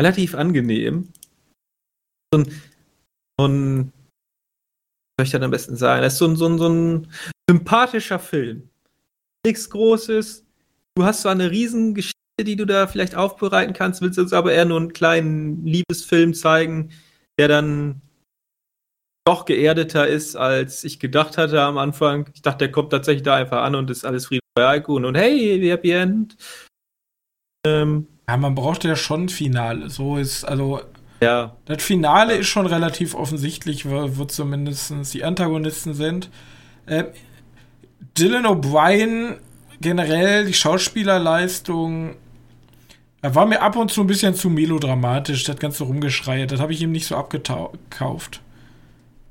[0.00, 1.12] relativ angenehm.
[2.32, 2.62] So ein,
[3.38, 3.92] so ein
[5.18, 6.02] soll ich dann am besten sagen?
[6.02, 7.12] Das ist so ein, so ein, so ein
[7.48, 8.68] sympathischer Film.
[9.46, 10.45] Nichts Großes,
[10.96, 14.64] du hast zwar eine Riesengeschichte, die du da vielleicht aufbereiten kannst, willst uns aber eher
[14.64, 16.90] nur einen kleinen Liebesfilm zeigen,
[17.38, 18.02] der dann
[19.26, 22.30] doch geerdeter ist, als ich gedacht hatte am Anfang.
[22.34, 25.16] Ich dachte, der kommt tatsächlich da einfach an und ist alles Friede bei Alkohol und
[25.16, 26.36] hey, Happy End.
[27.66, 29.90] Ähm, ja, man braucht ja schon ein Finale.
[29.90, 30.80] So ist, also.
[31.20, 31.56] Ja.
[31.64, 36.30] Das Finale ist schon relativ offensichtlich, wo, zumindest die Antagonisten sind.
[36.84, 37.04] Äh,
[38.16, 39.38] Dylan O'Brien
[39.80, 42.16] generell die Schauspielerleistung
[43.26, 46.46] er war mir ab und zu ein bisschen zu melodramatisch, das ganze Rumgeschrei.
[46.46, 48.40] Das habe ich ihm nicht so abgekauft.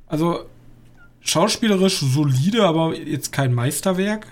[0.07, 0.49] Also,
[1.21, 4.27] schauspielerisch solide, aber jetzt kein Meisterwerk.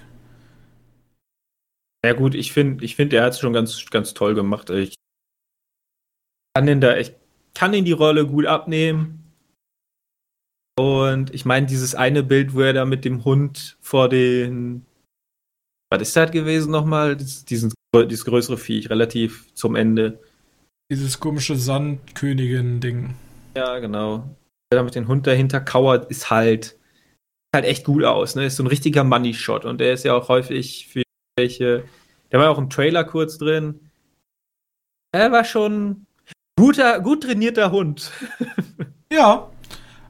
[2.05, 4.69] Ja, gut, ich finde, ich find, er hat es schon ganz, ganz toll gemacht.
[4.69, 4.95] Ich
[6.53, 7.13] kann ihn da, ich
[7.53, 9.31] kann ihn die Rolle gut abnehmen.
[10.77, 14.85] Und ich meine, dieses eine Bild, wo er da mit dem Hund vor den
[15.93, 17.15] was ist das gewesen nochmal?
[17.15, 20.19] Diesen, dieses größere Viech, relativ zum Ende.
[20.91, 23.13] Dieses komische Sandkönigin-Ding.
[23.55, 24.35] Ja, genau.
[24.71, 26.79] Der da mit dem Hund dahinter kauert, ist halt,
[27.55, 28.35] halt echt gut aus.
[28.35, 28.45] Ne?
[28.45, 29.65] Ist so ein richtiger Money-Shot.
[29.65, 31.03] Und der ist ja auch häufig für
[31.37, 31.83] welche.
[32.31, 33.79] Der war auch im Trailer kurz drin.
[35.11, 36.07] Er war schon
[36.57, 38.11] guter, gut trainierter Hund.
[39.13, 39.51] ja,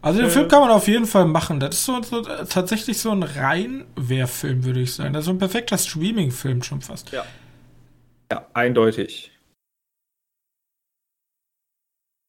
[0.04, 1.62] also den äh, Film kann man auf jeden Fall machen.
[1.62, 5.14] Das ist so, so tatsächlich so ein Reinwehrfilm, würde ich sagen.
[5.14, 7.12] Das ist so ein perfekter Streaming-Film schon fast.
[7.12, 7.26] Ja.
[8.30, 9.32] Ja, eindeutig.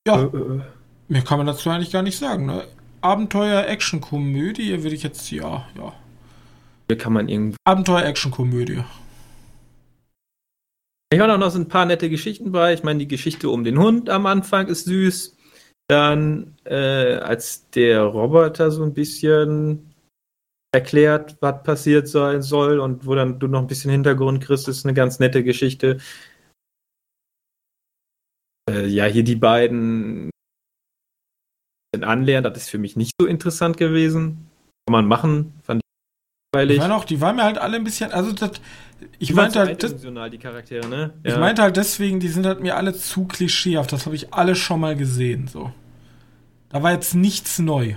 [0.06, 0.22] Ja.
[0.22, 0.60] Äh, äh.
[1.08, 2.46] Mehr kann man dazu eigentlich gar nicht sagen.
[2.46, 2.64] Ne?
[3.00, 5.92] Abenteuer-Action-Komödie, würde ich jetzt, ja, ja.
[6.88, 7.56] Hier kann man irgendwie.
[7.64, 8.84] Abenteuer-Action-Komödie.
[11.10, 12.72] Ich habe noch so ein paar nette Geschichten bei.
[12.72, 15.36] Ich meine, die Geschichte um den Hund am Anfang ist süß.
[15.88, 19.94] Dann, äh, als der Roboter so ein bisschen
[20.72, 24.84] erklärt, was passiert sein soll und wo dann du noch ein bisschen Hintergrund kriegst, ist
[24.84, 25.98] eine ganz nette Geschichte.
[28.68, 30.30] Äh, ja, hier die beiden
[32.00, 34.50] anlernen, das ist für mich nicht so interessant gewesen.
[34.86, 35.83] Kann man machen, fand
[36.62, 36.80] ich.
[36.80, 38.52] Waren auch, die waren mir halt alle ein bisschen, also das,
[39.18, 41.12] ich die meinte halt, das, die Charaktere, ne?
[41.22, 41.32] Ja.
[41.32, 43.92] Ich meinte halt deswegen, die sind halt mir alle zu klischeehaft.
[43.92, 45.72] Das habe ich alle schon mal gesehen, so.
[46.68, 47.94] Da war jetzt nichts neu.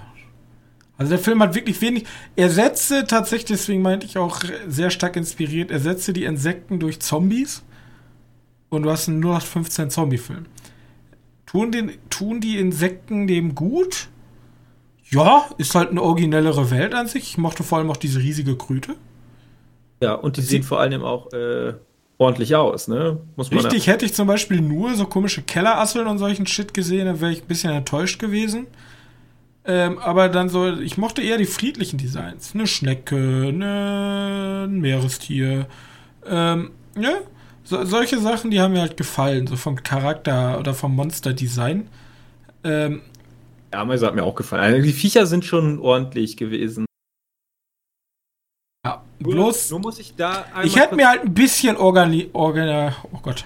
[0.98, 2.06] Also der Film hat wirklich wenig.
[2.36, 7.00] Er setze tatsächlich, deswegen meinte ich auch sehr stark inspiriert, er setze die Insekten durch
[7.00, 7.64] Zombies.
[8.70, 10.46] Und du hast einen 0815 Zombie-Film.
[11.46, 14.10] Tun, den, tun die Insekten dem gut?
[15.10, 17.24] Ja, ist halt eine originellere Welt an sich.
[17.24, 18.96] Ich mochte vor allem auch diese riesige Kröte.
[20.02, 21.74] Ja, und die sehen vor allem auch äh,
[22.18, 23.18] ordentlich aus, ne?
[23.36, 27.06] Muss man Richtig, hätte ich zum Beispiel nur so komische Kellerasseln und solchen Shit gesehen,
[27.06, 28.68] dann wäre ich ein bisschen enttäuscht gewesen.
[29.66, 32.54] Ähm, aber dann so, ich mochte eher die friedlichen Designs.
[32.54, 35.68] Eine Schnecke, eine, ein Meerestier.
[36.26, 37.16] Ähm, ja,
[37.64, 41.90] so, solche Sachen, die haben mir halt gefallen, so vom Charakter oder vom Monster-Design.
[42.64, 43.17] Ähm, ja,
[43.72, 44.64] Ameise hat mir auch gefallen.
[44.64, 46.86] Also die Viecher sind schon ordentlich gewesen.
[48.86, 49.72] Ja, bloß.
[49.72, 50.46] Nur muss ich da.
[50.64, 53.46] Ich hätte mir halt ein bisschen Organi Organ oh Gott.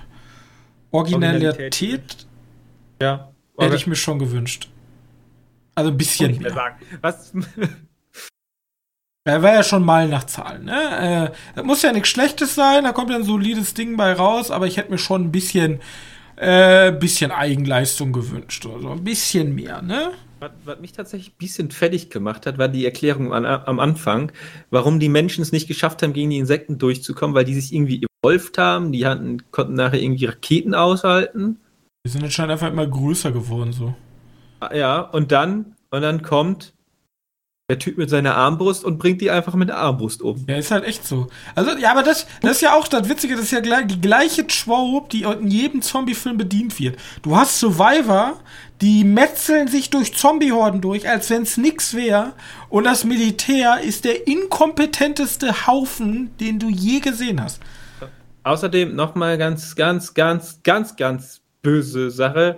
[0.91, 2.27] Originalität.
[3.01, 3.31] Ja.
[3.57, 4.69] Hätte ich mir schon gewünscht.
[5.75, 6.39] Also ein bisschen.
[6.41, 6.53] Mehr.
[6.53, 6.75] Sagen.
[7.01, 7.33] Was?
[9.23, 10.65] Er war ja schon mal nach Zahlen.
[10.65, 11.29] Ne?
[11.29, 14.49] Äh, das muss ja nichts Schlechtes sein, da kommt ja ein solides Ding bei raus,
[14.49, 15.79] aber ich hätte mir schon ein bisschen,
[16.41, 18.65] äh, bisschen Eigenleistung gewünscht.
[18.65, 20.11] Also ein bisschen mehr, ne?
[20.39, 24.31] Was, was mich tatsächlich ein bisschen fertig gemacht hat, war die Erklärung an, am Anfang,
[24.71, 28.03] warum die Menschen es nicht geschafft haben, gegen die Insekten durchzukommen, weil die sich irgendwie
[28.23, 31.59] evolved haben, die hatten, konnten nachher irgendwie Raketen aushalten.
[32.03, 33.93] Die sind anscheinend einfach immer größer geworden, so.
[34.73, 36.73] Ja, und dann, und dann kommt
[37.71, 40.43] der Typ mit seiner Armbrust und bringt die einfach mit der Armbrust um.
[40.45, 41.27] Ja, ist halt echt so.
[41.55, 44.45] Also, ja, aber das, das ist ja auch das Witzige, das ist ja die gleiche
[44.45, 46.97] Trope, die in jedem Zombie-Film bedient wird.
[47.21, 48.41] Du hast Survivor,
[48.81, 52.33] die metzeln sich durch Zombie-Horden durch, als wenn es nix wäre.
[52.67, 57.61] Und das Militär ist der inkompetenteste Haufen, den du je gesehen hast.
[58.43, 62.57] Außerdem nochmal ganz, ganz, ganz, ganz, ganz böse Sache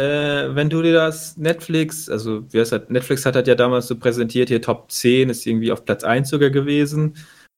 [0.00, 3.86] äh, wenn du dir das Netflix, also wie heißt das, Netflix hat das ja damals
[3.86, 7.10] so präsentiert, hier Top 10 ist irgendwie auf Platz 1 sogar gewesen.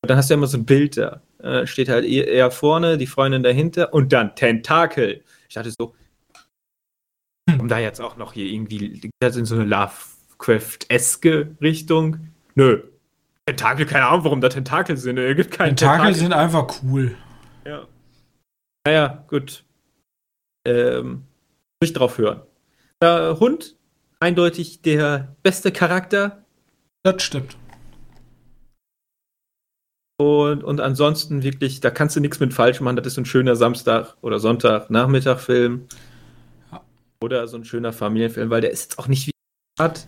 [0.03, 1.23] Und dann hast du ja immer so ein Bild da.
[1.39, 5.23] Äh, steht halt eher vorne, die Freundin dahinter und dann Tentakel.
[5.49, 5.95] Ich dachte so,
[7.59, 12.33] um da jetzt auch noch hier irgendwie das in so eine Lovecraft-eske Richtung.
[12.57, 12.83] Nö.
[13.47, 15.19] Tentakel, keine Ahnung, warum da Tentakel sind.
[15.19, 16.13] Es gibt keinen Tentakel.
[16.13, 17.15] Tentakel sind einfach cool.
[17.65, 17.87] Ja.
[18.85, 19.65] Naja, gut.
[20.65, 21.25] Ähm,
[21.83, 22.41] nicht drauf hören.
[23.03, 23.77] Der Hund,
[24.21, 26.45] eindeutig der beste Charakter.
[27.03, 27.57] Das stimmt.
[30.19, 32.97] Und, und ansonsten wirklich, da kannst du nichts mit falsch machen.
[32.97, 35.89] Das ist ein schöner Samstag- oder Sonntag-Nachmittag-Film.
[36.71, 36.81] Ja.
[37.21, 39.33] Oder so ein schöner Familienfilm, weil der ist jetzt auch nicht wie
[39.81, 40.07] hat.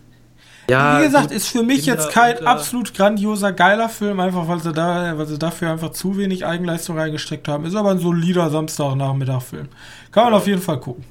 [0.69, 2.49] Ja, wie gesagt, ist für mich Kinder jetzt kein unter...
[2.49, 6.97] absolut grandioser, geiler Film, einfach weil sie, da, weil sie dafür einfach zu wenig Eigenleistung
[6.97, 7.65] reingesteckt haben.
[7.65, 9.67] Ist aber ein solider Samstag-Nachmittag-Film.
[10.11, 10.37] Kann man ja.
[10.37, 11.03] auf jeden Fall gucken.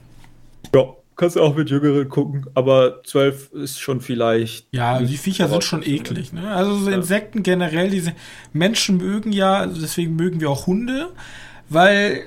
[1.16, 4.66] Kannst du auch mit Jüngeren gucken, aber zwölf ist schon vielleicht.
[4.72, 6.32] Ja, die Viecher sind schon eklig.
[6.32, 6.50] Ne?
[6.52, 8.14] Also so Insekten generell, diese
[8.52, 11.12] Menschen mögen ja, also deswegen mögen wir auch Hunde,
[11.68, 12.24] weil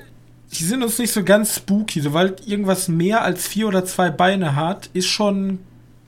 [0.54, 2.00] die sind uns nicht so ganz spooky.
[2.00, 5.60] Sobald irgendwas mehr als vier oder zwei Beine hat, ist schon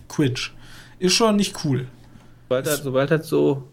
[0.08, 0.52] Quitsch.
[1.00, 1.88] Ist schon nicht cool.
[2.44, 3.64] Sobald das, sobald das so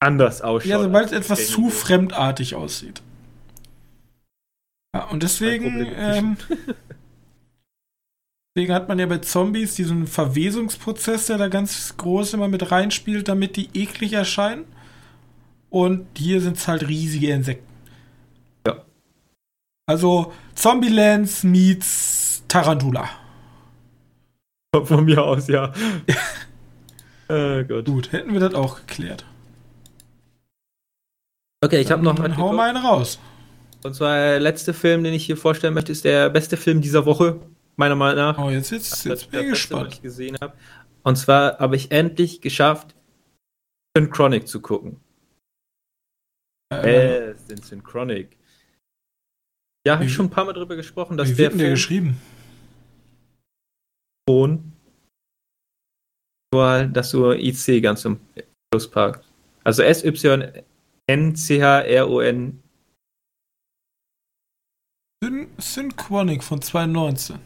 [0.00, 0.72] anders aussieht.
[0.72, 3.02] Ja, sobald es etwas zu fremdartig aussieht.
[4.94, 5.86] Ja, und deswegen.
[5.96, 6.36] Ähm,
[8.54, 13.28] Deswegen hat man ja bei Zombies diesen Verwesungsprozess, der da ganz groß immer mit reinspielt,
[13.28, 14.64] damit die eklig erscheinen.
[15.70, 17.72] Und hier sind es halt riesige Insekten.
[18.66, 18.84] Ja.
[19.86, 23.08] Also Zombielands meets Tarantula.
[24.84, 25.72] Von mir aus, ja.
[27.28, 27.84] äh, gut.
[27.84, 29.24] gut, hätten wir das auch geklärt.
[31.64, 32.36] Okay, ich habe noch mal.
[32.36, 33.18] Hau mal einen raus.
[33.82, 37.06] Und zwar der letzte Film, den ich hier vorstellen möchte, ist der beste Film dieser
[37.06, 37.40] Woche
[37.78, 38.38] meiner Meinung nach.
[38.38, 39.94] Oh, jetzt, jetzt, jetzt bin ich gespannt.
[39.94, 40.54] ich gesehen habe.
[41.02, 42.94] Und zwar habe ich endlich geschafft,
[43.96, 45.00] Synchronic zu gucken.
[46.72, 48.36] Äh, äh Synchronic.
[49.86, 51.54] Ja, habe ich schon ein paar Mal drüber gesprochen, dass wie der.
[51.54, 52.20] Wie geschrieben?
[54.26, 54.72] Ton.
[56.52, 58.20] Nur, halt, dass du IC ganz zum
[58.72, 59.24] Schluss packst.
[59.64, 60.62] Also S-Y-N-C-H-R-O-N.
[65.58, 67.38] Synchronic von 2019.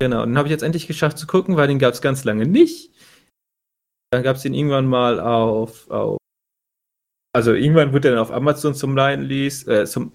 [0.00, 2.46] Genau, den habe ich jetzt endlich geschafft zu gucken, weil den gab es ganz lange
[2.46, 2.90] nicht.
[4.10, 6.18] Dann gab es den irgendwann mal auf, auf
[7.32, 10.12] also irgendwann wurde er dann auf Amazon zum Lion Release, äh, zum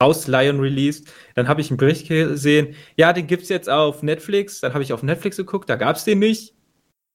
[0.00, 1.08] Ausleihen released.
[1.34, 4.60] Dann habe ich einen Bericht gesehen, ja, den gibt es jetzt auf Netflix.
[4.60, 6.54] Dann habe ich auf Netflix geguckt, da gab es den nicht.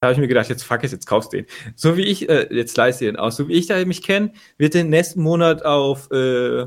[0.00, 1.46] Da habe ich mir gedacht, jetzt fuck es, jetzt kaufst du den.
[1.74, 4.74] So wie ich, äh, jetzt leiste den aus, so wie ich da mich kenne, wird
[4.74, 6.66] den nächsten Monat auf äh,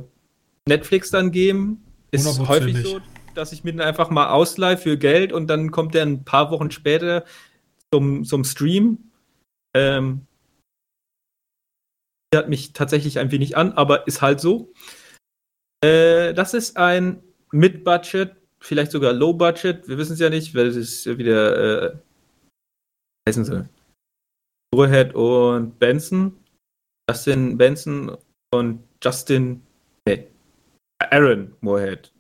[0.67, 1.83] Netflix dann geben.
[2.09, 2.99] Ist häufig so,
[3.37, 6.51] dass ich mir den einfach mal ausleihe für Geld und dann kommt der ein paar
[6.51, 7.23] Wochen später
[7.93, 9.11] zum, zum Stream.
[9.75, 10.27] Ähm,
[12.35, 14.73] hat mich tatsächlich ein wenig an, aber ist halt so.
[15.83, 20.75] Äh, das ist ein Mid-Budget, vielleicht sogar Low-Budget, wir wissen es ja nicht, weil es
[20.75, 21.97] ist wieder, äh,
[23.29, 23.69] heißen sie,
[24.71, 26.37] Burhead und Benson.
[27.09, 28.17] Justin Benson
[28.51, 29.61] und Justin,
[30.05, 30.27] nee,
[30.99, 32.11] Aaron Moorhead.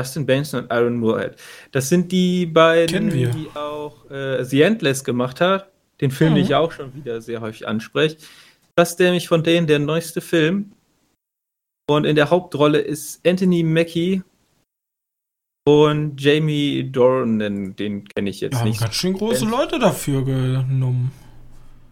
[0.00, 1.36] Justin Benson und Aaron Moorhead.
[1.72, 5.70] Das sind die beiden, die auch äh, The Endless gemacht hat.
[6.00, 6.36] Den Film, mhm.
[6.36, 8.16] den ich auch schon wieder sehr häufig anspreche.
[8.74, 10.72] Das ist nämlich von denen der neueste Film.
[11.86, 14.22] Und in der Hauptrolle ist Anthony Mackie
[15.66, 18.80] und Jamie Dornan, den kenne ich jetzt ja, nicht.
[18.80, 21.12] ganz schön große Leute dafür genommen.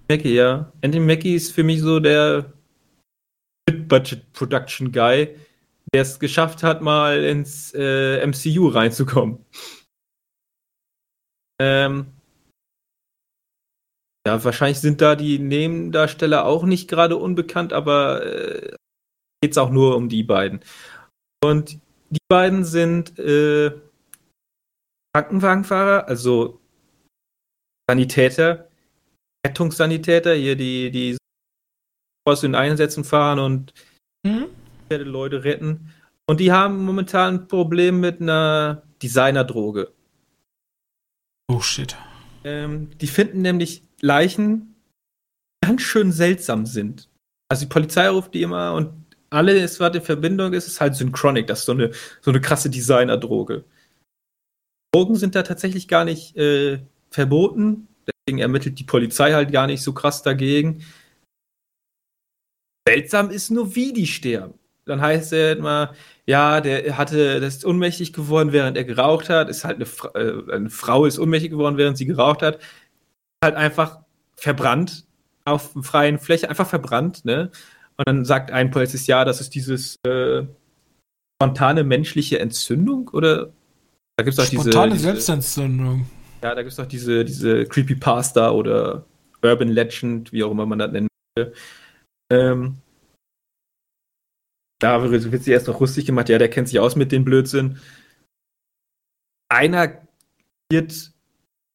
[0.09, 0.73] Mackie, ja.
[0.83, 2.53] Anthony Mackie ist für mich so der
[3.69, 5.35] Mid-Budget-Production-Guy,
[5.93, 9.45] der es geschafft hat, mal ins äh, MCU reinzukommen.
[11.61, 12.13] Ähm,
[14.27, 18.77] ja, wahrscheinlich sind da die Nebendarsteller auch nicht gerade unbekannt, aber äh,
[19.43, 20.61] geht es auch nur um die beiden.
[21.43, 21.79] Und
[22.11, 23.73] die beiden sind äh,
[25.15, 26.61] Krankenwagenfahrer, also
[27.89, 28.69] Sanitäter,
[29.47, 31.17] Rettungssanitäter, hier die, die
[32.27, 33.73] aus den Einsätzen fahren und
[34.27, 34.49] mhm.
[34.97, 35.93] Leute retten.
[36.27, 39.93] Und die haben momentan ein Problem mit einer Designerdroge.
[41.51, 41.97] Oh shit.
[42.45, 44.75] Ähm, die finden nämlich Leichen,
[45.63, 47.09] die ganz schön seltsam sind.
[47.49, 48.93] Also die Polizei ruft die immer und
[49.31, 51.47] alles, was in Verbindung ist, ist halt Synchronic.
[51.47, 53.65] Das ist so eine, so eine krasse Designer-Droge.
[54.95, 57.89] Drogen sind da tatsächlich gar nicht äh, verboten.
[58.07, 60.85] Deswegen ermittelt die Polizei halt gar nicht so krass dagegen.
[62.87, 64.58] Seltsam ist nur, wie die sterben.
[64.89, 65.95] Dann heißt er immer,
[66.27, 69.49] ja, der hatte, das ist ohnmächtig geworden, während er geraucht hat.
[69.49, 72.59] Ist halt eine, äh, eine Frau ist ohnmächtig geworden, während sie geraucht hat.
[73.45, 74.01] Halt einfach
[74.37, 75.05] verbrannt
[75.45, 77.51] auf freien Fläche, einfach verbrannt, ne?
[77.97, 80.45] Und dann sagt ein Polizist, ja, das ist dieses äh,
[81.41, 83.53] spontane menschliche Entzündung oder
[84.17, 85.05] da gibt es auch spontane diese.
[85.05, 86.07] Selbstentzündung.
[86.43, 89.05] Ja, da gibt es auch diese, diese Creepypasta oder
[89.43, 91.53] Urban Legend, wie auch immer man das nennen will.
[92.31, 92.77] Ähm,
[94.79, 97.79] da wird sich erst noch lustig gemacht, ja, der kennt sich aus mit dem Blödsinn.
[99.49, 100.07] Einer
[100.71, 101.13] wird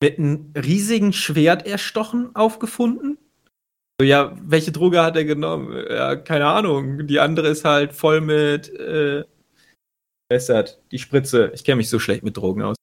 [0.01, 3.17] mit einem riesigen Schwert erstochen aufgefunden
[4.01, 5.85] ja, welche Droge hat er genommen?
[5.89, 7.07] Ja, keine Ahnung.
[7.07, 9.23] Die andere ist halt voll mit, äh,
[10.29, 11.51] bessert, die Spritze.
[11.53, 12.75] Ich kenne mich so schlecht mit Drogen aus.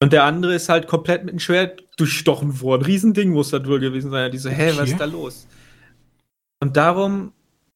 [0.00, 2.84] Und der andere ist halt komplett mit einem Schwert durchstochen worden.
[2.84, 4.30] Riesending muss das wohl gewesen sein.
[4.30, 5.46] Die so, hä, was ist da los?
[6.60, 7.32] Und darum,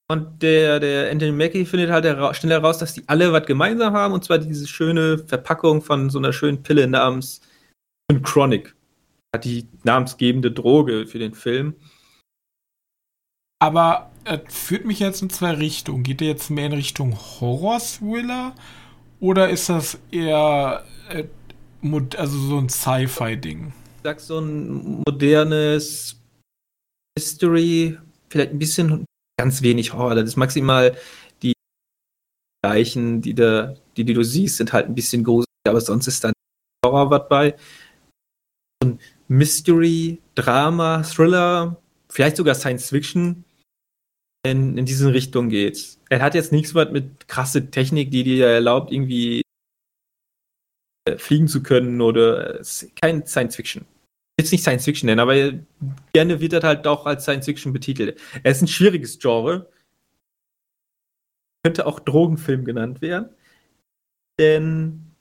[0.09, 4.13] und der, der Anthony Mackie findet halt schnell heraus, dass die alle was gemeinsam haben,
[4.13, 7.41] und zwar diese schöne Verpackung von so einer schönen Pille namens
[8.23, 8.75] Chronic
[9.39, 11.75] die namensgebende Droge für den Film.
[13.61, 16.03] Aber er führt mich jetzt in zwei Richtungen.
[16.03, 18.55] Geht er jetzt mehr in Richtung Horror-Thriller
[19.21, 21.25] oder ist das eher äh,
[22.17, 23.69] also so ein Sci-Fi-Ding?
[23.69, 26.21] Ich sag so ein modernes
[27.17, 27.99] Mystery,
[28.33, 29.05] vielleicht ein bisschen
[29.39, 30.17] ganz wenig Horror.
[30.17, 30.97] Das ist maximal
[31.43, 31.53] die
[32.65, 36.25] Leichen, die, da, die, die du siehst, sind halt ein bisschen gruselig, aber sonst ist
[36.25, 36.33] dann
[36.85, 37.57] Horror was bei.
[38.83, 41.77] Und Mystery, Drama, Thriller,
[42.09, 43.45] vielleicht sogar Science Fiction
[44.45, 45.99] in, in diese Richtung geht.
[46.09, 49.43] Er hat jetzt nichts mit krasse Technik, die dir erlaubt, irgendwie
[51.05, 52.65] äh, fliegen zu können oder äh,
[53.01, 53.85] kein Science Fiction.
[54.43, 55.53] Jetzt nicht Science Fiction nennen, aber
[56.13, 58.21] gerne wird er halt auch als Science Fiction betitelt.
[58.43, 59.71] Er ist ein schwieriges Genre.
[61.65, 63.29] Könnte auch Drogenfilm genannt werden.
[64.41, 65.13] Denn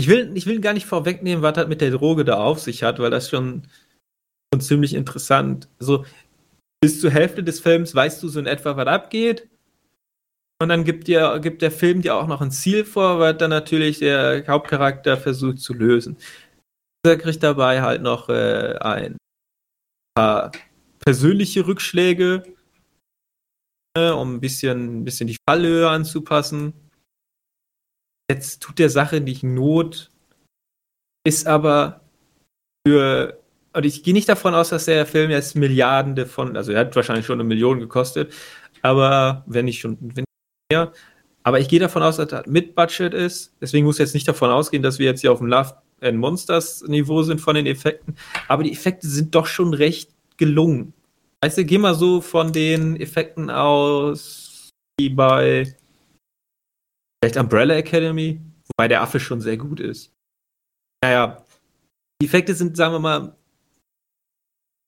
[0.00, 2.84] ich will, ich will gar nicht vorwegnehmen, was das mit der Droge da auf sich
[2.84, 3.68] hat, weil das schon,
[4.50, 5.68] schon ziemlich interessant.
[5.78, 6.06] So,
[6.80, 9.46] bis zur Hälfte des Films weißt du so in etwa, was abgeht.
[10.62, 13.50] Und dann gibt, dir, gibt der Film dir auch noch ein Ziel vor, was dann
[13.50, 16.16] natürlich der Hauptcharakter versucht zu lösen.
[17.04, 19.16] Er kriegt dabei halt noch äh, ein
[20.14, 20.52] paar
[20.98, 22.42] persönliche Rückschläge,
[23.96, 26.74] äh, um ein bisschen, ein bisschen die Fallhöhe anzupassen.
[28.30, 30.10] Jetzt tut der Sache nicht Not,
[31.26, 32.02] ist aber
[32.86, 33.42] für.
[33.72, 36.96] Und ich gehe nicht davon aus, dass der Film jetzt Milliarden von, also er hat
[36.96, 38.34] wahrscheinlich schon eine Million gekostet,
[38.82, 40.24] aber wenn nicht schon, wenn
[40.70, 40.92] mehr.
[41.42, 43.54] Aber ich gehe davon aus, dass das mit Budget ist.
[43.60, 46.18] Deswegen muss ich jetzt nicht davon ausgehen, dass wir jetzt hier auf dem Love and
[46.18, 48.16] Monsters Niveau sind von den Effekten.
[48.48, 50.92] Aber die Effekte sind doch schon recht gelungen.
[51.42, 55.76] Weißt du, geh mal so von den Effekten aus wie bei
[57.22, 60.12] vielleicht Umbrella Academy, wobei der Affe schon sehr gut ist.
[61.02, 61.44] Naja,
[62.20, 63.36] die Effekte sind, sagen wir mal,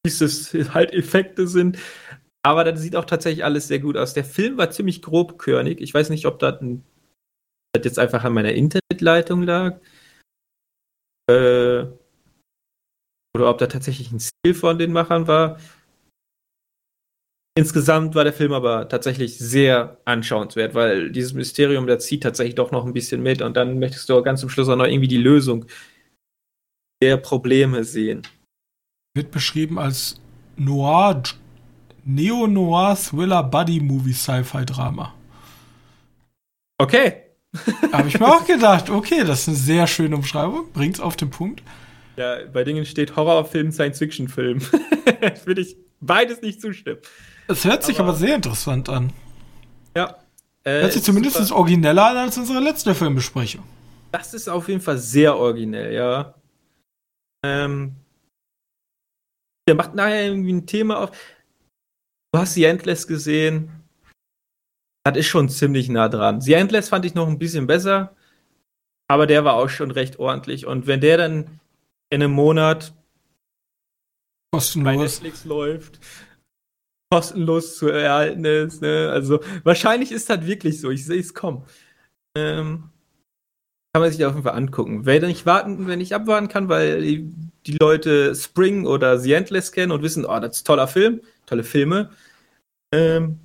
[0.04, 1.78] wie es halt Effekte sind,
[2.42, 4.14] aber das sieht auch tatsächlich alles sehr gut aus.
[4.14, 5.80] Der Film war ziemlich grobkörnig.
[5.80, 6.84] Ich weiß nicht, ob das, ein,
[7.72, 9.78] das jetzt einfach an meiner Internetleitung lag.
[11.30, 11.86] Äh,
[13.36, 15.58] oder ob da tatsächlich ein Stil von den Machern war.
[17.56, 22.70] Insgesamt war der Film aber tatsächlich sehr anschauenswert, weil dieses Mysterium, das zieht tatsächlich doch
[22.70, 25.08] noch ein bisschen mit und dann möchtest du auch ganz zum Schluss auch noch irgendwie
[25.08, 25.66] die Lösung
[27.02, 28.22] der Probleme sehen.
[29.14, 30.20] Wird beschrieben als
[30.56, 31.22] Noir,
[32.04, 35.14] Neo-Noir Thriller Buddy Movie Sci-Fi Drama.
[36.78, 37.19] Okay.
[37.92, 41.30] Habe ich mir auch gedacht, okay, das ist eine sehr schöne Umschreibung, bringt's auf den
[41.30, 41.62] Punkt.
[42.16, 44.60] Ja, bei Dingen steht Horrorfilm, Science-Fiction-Film.
[45.44, 47.00] Würde ich beides nicht zustimmen.
[47.48, 49.12] Es hört sich aber, aber sehr interessant an.
[49.96, 50.16] Ja.
[50.64, 51.60] Äh, hört sich zumindest super.
[51.60, 53.64] origineller an als unsere letzte Filmbesprechung.
[54.12, 56.34] Das ist auf jeden Fall sehr originell, ja.
[57.44, 57.96] Ähm,
[59.66, 61.10] der macht nachher irgendwie ein Thema auf.
[62.32, 63.79] Du hast The Endless gesehen.
[65.04, 66.40] Das ist schon ziemlich nah dran.
[66.40, 68.14] The Endless fand ich noch ein bisschen besser,
[69.08, 70.66] aber der war auch schon recht ordentlich.
[70.66, 71.60] Und wenn der dann
[72.10, 72.92] in einem Monat
[74.52, 76.00] kostenlos bei Netflix läuft,
[77.10, 79.10] kostenlos zu erhalten ist, ne?
[79.10, 80.90] also wahrscheinlich ist das wirklich so.
[80.90, 81.64] Ich sehe es kommen.
[82.36, 82.90] Ähm,
[83.92, 85.06] kann man sich auf jeden Fall angucken.
[85.06, 87.32] Wenn ich warten, wenn ich abwarten kann, weil die,
[87.66, 91.22] die Leute Spring oder The Endless kennen und wissen, oh, das ist ein toller Film,
[91.46, 92.10] tolle Filme,
[92.92, 93.40] ähm,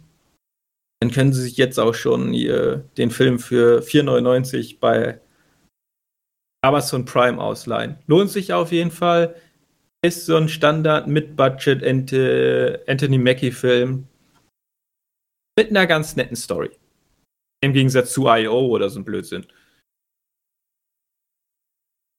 [0.99, 5.19] dann können sie sich jetzt auch schon den Film für 4,99 bei
[6.63, 7.97] Amazon Prime ausleihen.
[8.07, 9.35] Lohnt sich auf jeden Fall.
[10.03, 14.07] Ist so ein Standard mit Budget Anthony Mackie-Film.
[15.57, 16.71] Mit einer ganz netten Story.
[17.61, 18.67] Im Gegensatz zu I.O.
[18.67, 19.45] oder so ein Blödsinn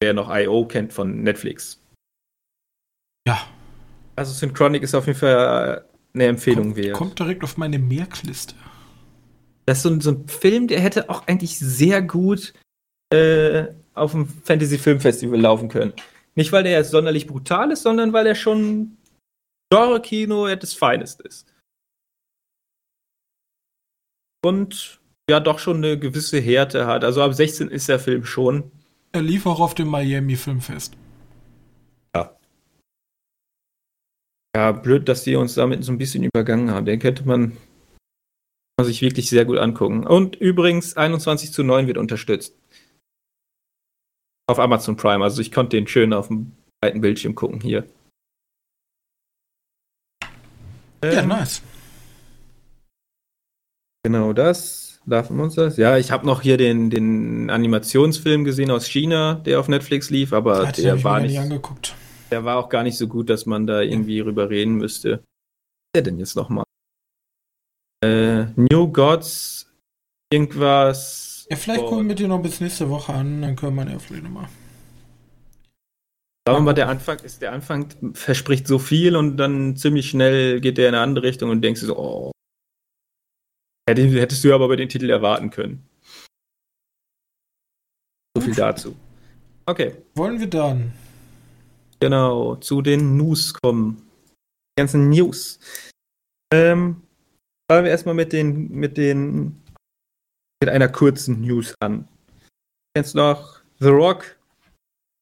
[0.00, 0.66] wer noch I.O.
[0.66, 1.82] kennt von Netflix.
[3.26, 3.48] Ja.
[4.14, 5.84] Also Synchronic ist auf jeden Fall
[6.16, 6.96] eine Empfehlung kommt, wert.
[6.96, 8.54] Kommt direkt auf meine Merkliste.
[9.66, 12.54] Das ist so ein, so ein Film, der hätte auch eigentlich sehr gut
[13.12, 15.92] äh, auf dem Fantasy Film Festival laufen können.
[16.34, 18.96] Nicht, weil der jetzt sonderlich brutal ist, sondern weil er schon
[19.70, 21.52] Genre-Kino at its finest ist.
[24.44, 27.02] Und ja, doch schon eine gewisse Härte hat.
[27.02, 28.70] Also ab 16 ist der Film schon.
[29.12, 30.96] Er lief auch auf dem Miami Filmfest.
[34.56, 36.86] Ja, blöd, dass die uns damit so ein bisschen übergangen haben.
[36.86, 37.58] Den könnte man,
[38.80, 40.06] sich wirklich sehr gut angucken.
[40.06, 42.56] Und übrigens, 21 zu 9 wird unterstützt.
[44.46, 45.22] Auf Amazon Prime.
[45.22, 47.84] Also ich konnte den schön auf dem breiten Bildschirm gucken hier.
[51.04, 51.60] Ja, ähm, nice.
[54.04, 55.02] Genau das.
[55.04, 55.76] Love Monsters?
[55.76, 60.32] Ja, ich habe noch hier den, den Animationsfilm gesehen aus China, der auf Netflix lief,
[60.32, 61.94] aber ja, der war nicht, angeguckt.
[62.30, 65.10] Der war auch gar nicht so gut, dass man da irgendwie rüber reden müsste.
[65.10, 66.64] Was ist der denn jetzt nochmal?
[68.04, 69.72] Äh, New Gods,
[70.32, 71.46] irgendwas.
[71.50, 74.24] Ja, vielleicht gucken wir dir noch bis nächste Woche an, dann können wir ja vielleicht
[74.24, 74.48] nochmal.
[76.46, 80.60] Sagen wir mal, der Anfang ist, der Anfang verspricht so viel und dann ziemlich schnell
[80.60, 82.32] geht der in eine andere Richtung und denkst du so, oh,
[83.88, 85.88] Hättest du aber bei den Titel erwarten können.
[88.36, 88.96] So viel dazu.
[89.64, 89.94] Okay.
[90.14, 90.92] Wollen wir dann?
[92.00, 94.06] Genau, zu den News kommen.
[94.76, 95.58] Die ganzen News.
[96.52, 97.02] Ähm,
[97.70, 99.62] fangen wir erstmal mit den, mit den,
[100.62, 102.06] mit einer kurzen News an.
[102.94, 104.38] Kennst du noch The Rock?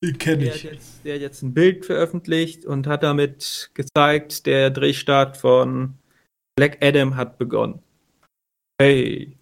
[0.04, 0.62] Den kenne ich.
[0.62, 5.36] Der hat, jetzt, der hat jetzt ein Bild veröffentlicht und hat damit gezeigt, der Drehstart
[5.36, 5.94] von
[6.56, 7.82] Black Adam hat begonnen.
[8.80, 9.36] Hey.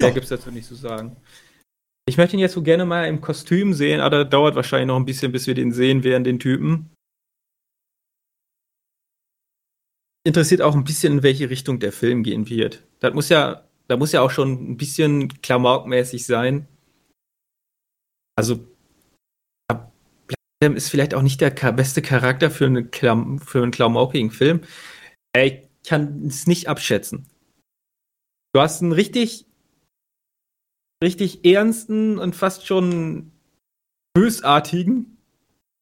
[0.00, 0.14] Mehr ja.
[0.14, 1.16] gibt's dazu nicht zu sagen.
[2.08, 4.96] Ich möchte ihn jetzt so gerne mal im Kostüm sehen, aber das dauert wahrscheinlich noch
[4.96, 6.90] ein bisschen, bis wir den sehen werden, den Typen.
[10.24, 12.84] Interessiert auch ein bisschen, in welche Richtung der Film gehen wird.
[13.00, 16.68] Das muss ja, da muss ja auch schon ein bisschen klamaukmäßig sein.
[18.36, 18.66] Also,
[20.60, 24.62] ist vielleicht auch nicht der beste Charakter für, eine Klam für einen klaumaukigen Film.
[25.36, 27.26] Ich kann es nicht abschätzen.
[28.54, 29.46] Du hast einen richtig,
[31.02, 33.32] richtig ernsten und fast schon
[34.14, 35.18] bösartigen,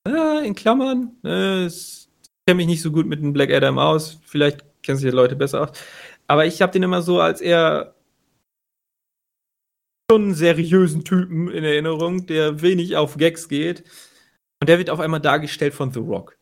[0.07, 2.09] äh, in Klammern, äh, ich
[2.47, 5.37] kenne mich nicht so gut mit dem Black Adam aus, vielleicht kennen sich die Leute
[5.37, 5.79] besser aus,
[6.27, 7.95] aber ich habe den immer so als eher
[10.11, 13.85] schon einen seriösen Typen in Erinnerung, der wenig auf Gags geht.
[14.61, 16.37] Und der wird auf einmal dargestellt von The Rock.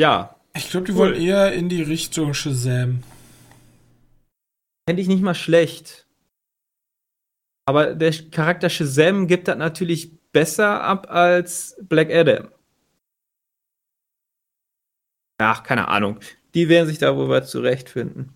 [0.00, 0.34] Ja.
[0.56, 0.98] Ich glaube, die cool.
[0.98, 3.04] wollen eher in die Richtung Shazam.
[4.88, 6.08] Fände ich nicht mal schlecht.
[7.68, 12.48] Aber der Charakter Shazam gibt das natürlich besser ab als Black Adam.
[15.36, 16.20] Ach, keine Ahnung.
[16.54, 18.32] Die werden sich da wohl zurechtfinden.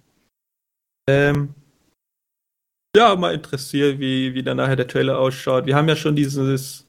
[1.09, 1.55] Ähm,
[2.95, 5.65] ja, mal interessiert, wie, wie dann nachher der Trailer ausschaut.
[5.65, 6.87] Wir haben ja schon dieses,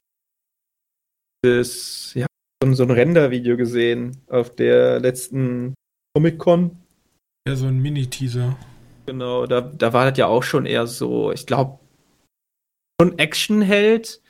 [1.42, 2.26] dieses ja,
[2.70, 5.72] so ein Render-Video gesehen auf der letzten
[6.14, 6.76] Comic-Con.
[7.48, 8.58] Ja, so ein Mini-Teaser.
[9.06, 11.78] Genau, da, da war das ja auch schon eher so, ich glaube,
[13.00, 14.22] schon Action-Held,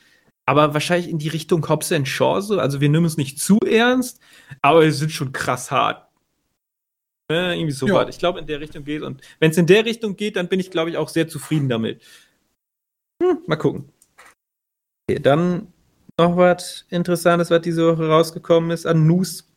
[0.47, 2.59] aber wahrscheinlich in die Richtung Hobbs and Shaw so.
[2.59, 4.21] Also wir nehmen es nicht zu ernst,
[4.63, 6.09] aber wir sind schon krass hart.
[7.31, 8.11] Äh, irgendwie so weit.
[8.11, 9.03] Ich glaube, in der Richtung geht.
[9.03, 11.69] Und wenn es in der Richtung geht, dann bin ich, glaube ich, auch sehr zufrieden
[11.69, 12.03] damit.
[13.23, 13.91] Hm, mal gucken.
[15.09, 15.73] Okay, dann
[16.19, 19.51] noch was Interessantes, was diese Woche rausgekommen ist an News.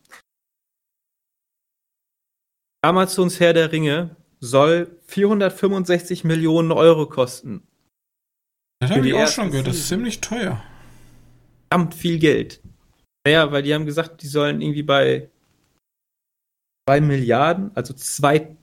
[2.81, 7.63] Amazons Herr der Ringe soll 465 Millionen Euro kosten.
[8.79, 10.63] Das habe ich auch schon gehört, das ist ziemlich teuer.
[11.71, 12.61] Verdammt viel Geld.
[13.25, 15.29] Naja, weil die haben gesagt, die sollen irgendwie bei
[16.87, 18.55] 2 Milliarden, also 2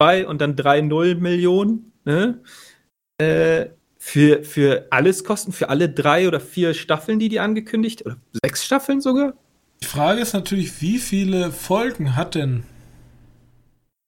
[0.00, 2.42] zwei und dann 3 Null Millionen, ne?
[3.20, 8.16] Äh, für, für alles kosten, für alle drei oder vier Staffeln, die die angekündigt, oder
[8.42, 9.34] sechs Staffeln sogar?
[9.82, 12.64] Die Frage ist natürlich, wie viele Folgen hat denn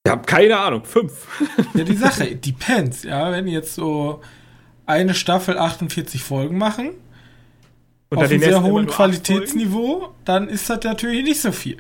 [0.05, 1.27] ich habe keine Ahnung, fünf.
[1.75, 4.21] Ja, die Sache, depends, ja, wenn jetzt so
[4.87, 6.91] eine Staffel 48 Folgen machen,
[8.13, 11.79] und auf einem sehr hohen Qualitätsniveau, dann ist das natürlich nicht so viel.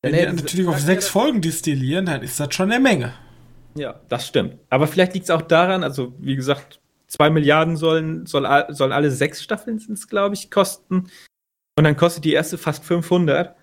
[0.00, 3.12] Wenn die natürlich auf sechs Folgen distillieren, dann ist das schon eine Menge.
[3.74, 4.56] Ja, das stimmt.
[4.70, 9.10] Aber vielleicht liegt es auch daran, also wie gesagt, zwei Milliarden sollen, soll, sollen alle
[9.10, 9.78] sechs Staffeln
[10.08, 11.08] glaube ich, kosten.
[11.76, 13.54] Und dann kostet die erste fast 500.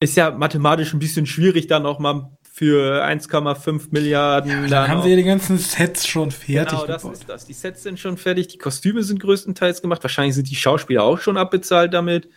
[0.00, 4.50] Ist ja mathematisch ein bisschen schwierig, dann auch mal für 1,5 Milliarden.
[4.50, 6.78] Ja, dann haben sie ja die ganzen Sets schon fertig.
[6.78, 7.18] Genau, das gebaut.
[7.18, 7.46] ist das.
[7.46, 10.04] Die Sets sind schon fertig, die Kostüme sind größtenteils gemacht.
[10.04, 12.28] Wahrscheinlich sind die Schauspieler auch schon abbezahlt damit.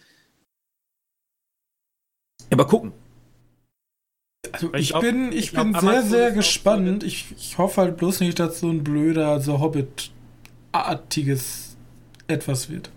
[2.50, 2.94] Aber gucken.
[4.52, 7.04] Also ich, ich bin, ich, ich bin sehr, sehr gespannt.
[7.04, 11.78] Ich, ich hoffe halt bloß nicht, dass so ein blöder, so Hobbit-artiges
[12.28, 12.90] etwas wird.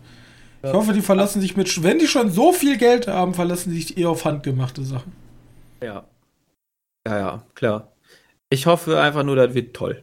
[0.63, 3.97] Ich hoffe, die verlassen sich mit, wenn die schon so viel Geld haben, verlassen sich
[3.97, 5.13] eher auf handgemachte Sachen.
[5.83, 6.05] Ja.
[7.07, 7.93] Ja, ja, klar.
[8.51, 10.03] Ich hoffe einfach nur, das wird toll.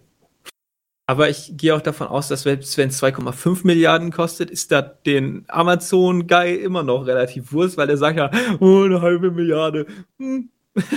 [1.06, 4.86] Aber ich gehe auch davon aus, dass selbst wenn es 2,5 Milliarden kostet, ist das
[5.06, 9.86] den Amazon-Guy immer noch relativ Wurst, weil er sagt ja, oh, eine halbe Milliarde.
[10.18, 10.50] Hm.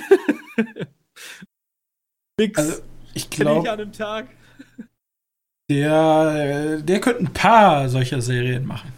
[2.39, 2.59] Nix.
[2.59, 2.83] Also,
[3.15, 3.89] ich glaube,
[5.71, 8.93] der, der könnte ein paar solcher Serien machen.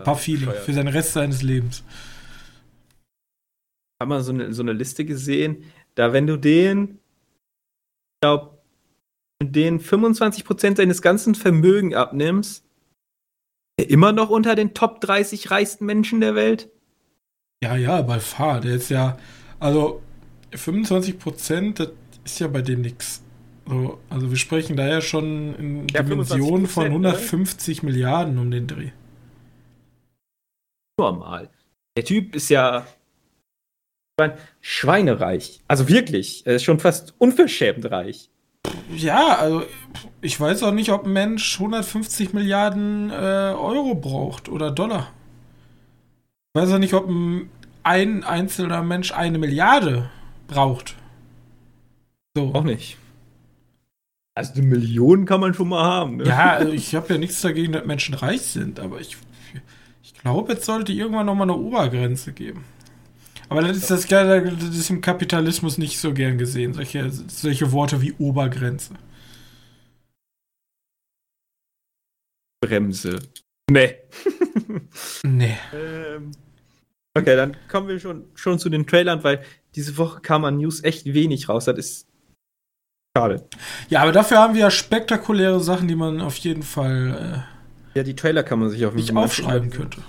[0.00, 1.84] Ein paar viele, für den Rest seines Lebens.
[2.98, 6.98] Ich habe mal so eine, so eine Liste gesehen, da wenn du den,
[8.14, 8.58] ich glaube,
[9.42, 12.64] den 25% seines ganzen Vermögens abnimmst,
[13.78, 16.70] er immer noch unter den Top 30 reichsten Menschen der Welt?
[17.62, 18.60] Ja, ja, bei Fahr.
[18.60, 19.18] Der ist ja,
[19.58, 20.02] also
[20.52, 21.90] 25%, das
[22.24, 23.22] ist ja bei dem nichts.
[23.66, 27.90] So, also wir sprechen da ja schon in ja, Dimensionen von 150 ne?
[27.90, 28.90] Milliarden um den Dreh.
[31.00, 31.48] Normal.
[31.96, 32.86] Der Typ ist ja
[34.60, 35.60] schweinereich.
[35.66, 38.28] Also wirklich, er ist schon fast unverschämt reich.
[38.94, 39.62] Ja, also
[40.20, 45.10] ich weiß auch nicht, ob ein Mensch 150 Milliarden äh, Euro braucht oder Dollar.
[46.52, 47.08] Ich weiß auch nicht, ob
[47.82, 50.10] ein einzelner Mensch eine Milliarde
[50.48, 50.96] braucht.
[52.36, 52.52] So.
[52.54, 52.98] Auch nicht.
[54.34, 56.18] Also eine Million kann man schon mal haben.
[56.18, 56.24] Ne?
[56.24, 59.16] Ja, also ich habe ja nichts dagegen, dass Menschen reich sind, aber ich
[60.22, 62.64] glaube, jetzt sollte irgendwann noch mal eine Obergrenze geben.
[63.48, 68.00] Aber das ist das, das ist im Kapitalismus nicht so gern gesehen, solche, solche Worte
[68.00, 68.94] wie Obergrenze.
[72.60, 73.18] Bremse.
[73.70, 73.96] Nee.
[75.24, 75.56] nee.
[75.74, 76.32] Ähm,
[77.16, 79.42] okay, dann kommen wir schon, schon zu den Trailern, weil
[79.74, 81.64] diese Woche kam an News echt wenig raus.
[81.64, 82.08] Das ist
[83.16, 83.48] schade.
[83.88, 87.44] Ja, aber dafür haben wir ja spektakuläre Sachen, die man auf jeden Fall
[87.94, 90.02] Ja, die Trailer kann man sich auf jeden Fall aufschreiben könnte.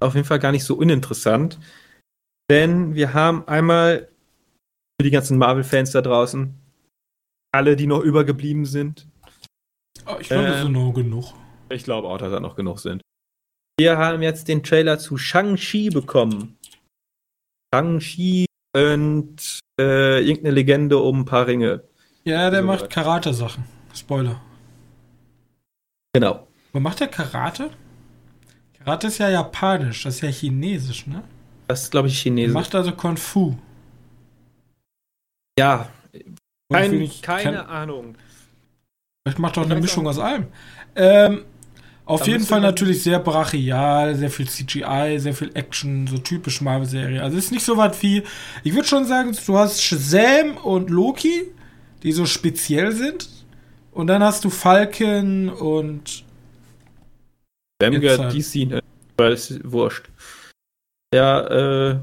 [0.00, 1.58] Auf jeden Fall gar nicht so uninteressant.
[2.50, 4.08] Denn wir haben einmal
[5.00, 6.54] für die ganzen Marvel-Fans da draußen,
[7.52, 9.06] alle, die noch übergeblieben sind.
[10.06, 11.32] Oh, ich glaube, ähm, das sind noch genug.
[11.68, 13.02] Ich glaube auch, dass da noch genug sind.
[13.78, 16.58] Wir haben jetzt den Trailer zu Shang-Chi bekommen.
[17.72, 21.84] Shang-Chi und äh, irgendeine Legende um ein paar Ringe.
[22.24, 23.64] Ja, der so macht Karate-Sachen.
[23.94, 24.40] Spoiler.
[26.12, 26.46] Genau.
[26.72, 27.70] Wo macht der Karate?
[28.78, 31.22] Karate ist ja japanisch, das ist ja chinesisch, ne?
[31.68, 32.52] Das ist, glaube ich, chinesisch.
[32.52, 33.56] Der macht also Kung Fu.
[35.58, 35.88] Ja.
[36.72, 38.14] Kein, ich, keine kann, Ahnung.
[39.22, 40.46] Vielleicht macht doch eine Mischung aus allem.
[40.96, 41.44] Ähm,
[42.06, 47.22] auf jeden Fall natürlich sehr brachial, sehr viel CGI, sehr viel Action, so typisch Marvel-Serie.
[47.22, 48.24] Also ist nicht so was wie,
[48.64, 51.52] ich würde schon sagen, du hast Shazam und Loki,
[52.02, 53.28] die so speziell sind.
[53.92, 56.24] Und dann hast du Falcon und.
[57.80, 58.82] Shazam gehört DC, ne?
[59.16, 60.08] Weil es ist wurscht.
[61.14, 62.00] Ja, äh.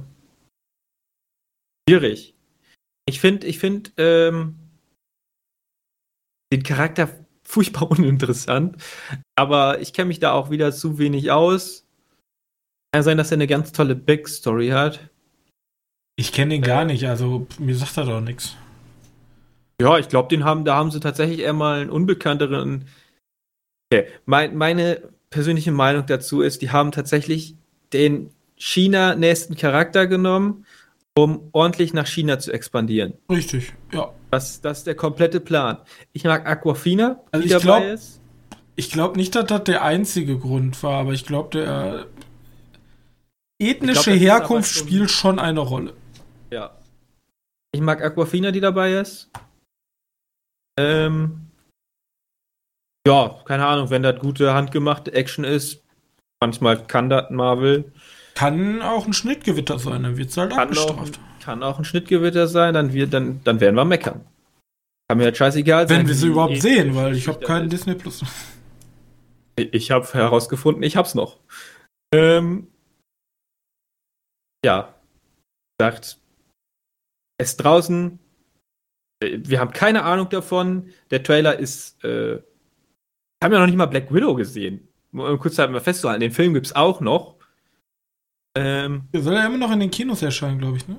[1.87, 2.35] Schwierig.
[3.07, 4.55] Ich finde, ich finde, ähm,
[6.51, 7.09] den Charakter
[7.43, 8.81] furchtbar uninteressant.
[9.35, 11.85] Aber ich kenne mich da auch wieder zu wenig aus.
[12.93, 15.09] Kann sein, dass er eine ganz tolle Backstory hat.
[16.19, 18.55] Ich kenne ihn gar nicht, also mir sagt er doch nichts.
[19.79, 22.87] Ja, ich glaube, den haben, da haben sie tatsächlich eher mal einen unbekannteren.
[23.91, 24.07] Okay.
[24.25, 27.55] Mein, meine persönliche Meinung dazu ist, die haben tatsächlich
[27.93, 30.65] den China-nächsten Charakter genommen,
[31.15, 33.13] um ordentlich nach China zu expandieren.
[33.29, 34.11] Richtig, ja.
[34.31, 35.77] Das, das ist der komplette Plan.
[36.13, 38.21] Ich mag Aquafina, also die dabei glaub, ist.
[38.75, 42.05] Ich glaube nicht, dass das der einzige Grund war, aber ich glaube, der
[43.59, 45.93] ethnische glaub, Herkunft schon, spielt schon eine Rolle.
[46.51, 46.71] Ja.
[47.71, 49.29] Ich mag Aquafina, die dabei ist.
[50.77, 51.46] Ähm,
[53.07, 55.81] ja, keine Ahnung, wenn das gute handgemachte Action ist,
[56.41, 57.93] manchmal kann das Marvel.
[58.35, 61.19] Kann auch ein Schnittgewitter sein, dann wird es halt kann abgestraft.
[61.19, 64.25] Auch, kann auch ein Schnittgewitter sein, dann, wird, dann, dann werden wir meckern.
[65.07, 65.99] Kann mir halt scheißegal sein.
[65.99, 68.25] Wenn wir sie überhaupt eh sehen, weil ich habe keinen Disney Plus.
[69.55, 71.39] Ich habe herausgefunden, ich hab's noch.
[72.13, 72.67] Ähm,
[74.65, 74.93] ja.
[75.79, 76.17] Sagt,
[77.37, 78.19] es draußen.
[79.23, 80.89] Äh, wir haben keine Ahnung davon.
[81.09, 82.03] Der Trailer ist.
[82.03, 82.41] Äh,
[83.43, 84.87] haben ja noch nicht mal Black Widow gesehen.
[85.11, 87.35] Um kurz halt mal festzuhalten, den Film gibt's auch noch.
[88.55, 90.97] Ähm, Der soll ja immer noch in den Kinos erscheinen, glaube ich, ne?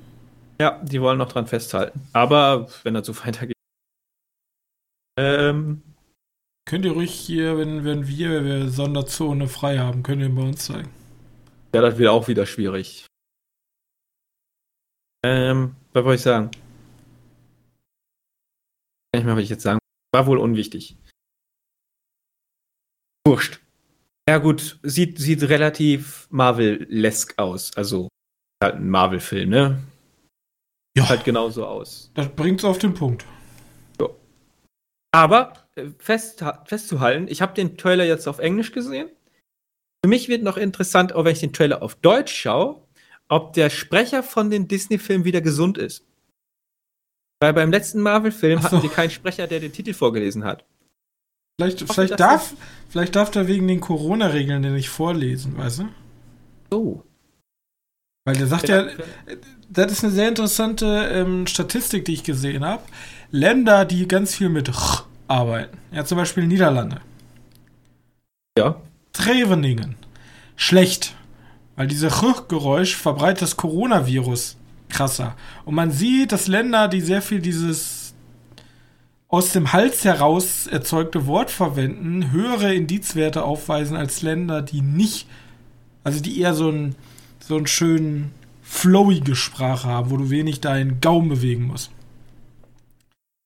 [0.61, 2.01] Ja, die wollen noch dran festhalten.
[2.13, 3.57] Aber wenn das so weitergeht.
[5.19, 5.83] Ähm,
[6.65, 10.65] könnt ihr ruhig hier, wenn, wenn wir, wir Sonderzone frei haben, könnt ihr bei uns
[10.67, 10.91] zeigen.
[11.75, 13.07] Ja, das wird auch wieder schwierig.
[15.25, 16.51] Ähm, was wollte ich sagen?
[19.13, 19.79] Ich mal, was ich jetzt sagen.
[20.13, 20.97] War wohl unwichtig.
[23.29, 23.61] Wurscht.
[24.27, 27.77] Ja, gut, sieht, sieht relativ Marvel-lesk aus.
[27.77, 28.09] Also,
[28.63, 29.83] halt ein Marvel-Film, ne?
[30.97, 31.09] Ja.
[31.11, 32.11] Halt genauso aus.
[32.15, 33.27] Das bringt's auf den Punkt.
[33.99, 34.17] So.
[35.13, 39.11] Aber äh, fest, festzuhalten, ich habe den Trailer jetzt auf Englisch gesehen.
[40.03, 42.83] Für mich wird noch interessant, auch wenn ich den Trailer auf Deutsch schaue,
[43.29, 46.03] ob der Sprecher von den Disney-Filmen wieder gesund ist.
[47.41, 48.65] Weil beim letzten Marvel-Film so.
[48.65, 50.65] hatten sie keinen Sprecher, der den Titel vorgelesen hat.
[51.61, 52.55] Vielleicht, vielleicht, darf,
[52.89, 55.89] vielleicht darf der wegen den Corona-Regeln den nicht vorlesen, weißt du?
[56.71, 57.03] Oh.
[58.25, 58.87] Weil der sagt ja,
[59.69, 62.83] das ist eine sehr interessante ähm, Statistik, die ich gesehen habe.
[63.33, 65.77] Länder, die ganz viel mit R arbeiten.
[65.91, 67.01] Ja, zum Beispiel Niederlande.
[68.57, 68.81] Ja.
[69.13, 69.97] Treveningen.
[70.55, 71.15] Schlecht.
[71.75, 74.57] Weil dieses R-Geräusch verbreitet das Coronavirus
[74.89, 75.37] krasser.
[75.65, 77.98] Und man sieht, dass Länder, die sehr viel dieses
[79.29, 85.29] aus dem Hals heraus erzeugte Wort verwenden, höhere Indizwerte aufweisen als Länder, die nicht,
[86.03, 86.97] also die eher so einen
[87.41, 91.91] so einen schönen flowige Sprache haben, wo du wenig deinen Gaumen bewegen musst.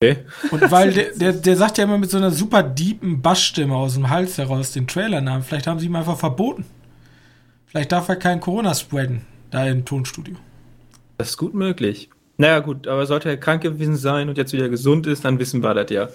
[0.03, 0.19] Okay.
[0.51, 3.95] Und weil der, der, der sagt ja immer mit so einer super deepen Bassstimme aus
[3.95, 5.45] dem Hals heraus den Trailernamen.
[5.45, 6.65] Vielleicht haben sie ihm einfach verboten.
[7.67, 9.23] Vielleicht darf er kein Corona spreaden,
[9.53, 10.35] da im Tonstudio.
[11.19, 12.11] Das ist gut möglich.
[12.37, 15.63] Naja, gut, aber sollte er krank gewesen sein und jetzt wieder gesund ist, dann wissen
[15.63, 16.09] wir das ja.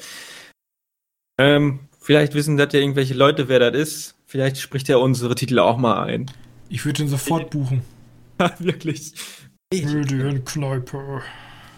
[1.39, 4.15] Ähm, vielleicht wissen das ja irgendwelche Leute, wer das ist.
[4.25, 6.29] Vielleicht spricht er unsere Titel auch mal ein.
[6.69, 7.81] Ich würde ihn sofort ich, buchen.
[8.59, 9.13] Wirklich.
[10.43, 11.21] Kneipe.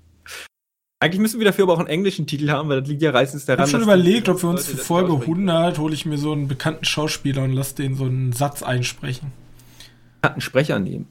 [0.99, 3.45] Eigentlich müssen wir dafür aber auch einen englischen Titel haben, weil das liegt ja meistens
[3.45, 3.65] daran.
[3.65, 6.47] Ich habe schon überlegt, ob wir uns für Folge 100 hole ich mir so einen
[6.47, 9.31] bekannten Schauspieler und lasse den so einen Satz einsprechen.
[10.21, 11.07] Bekannten Sprecher nehmen.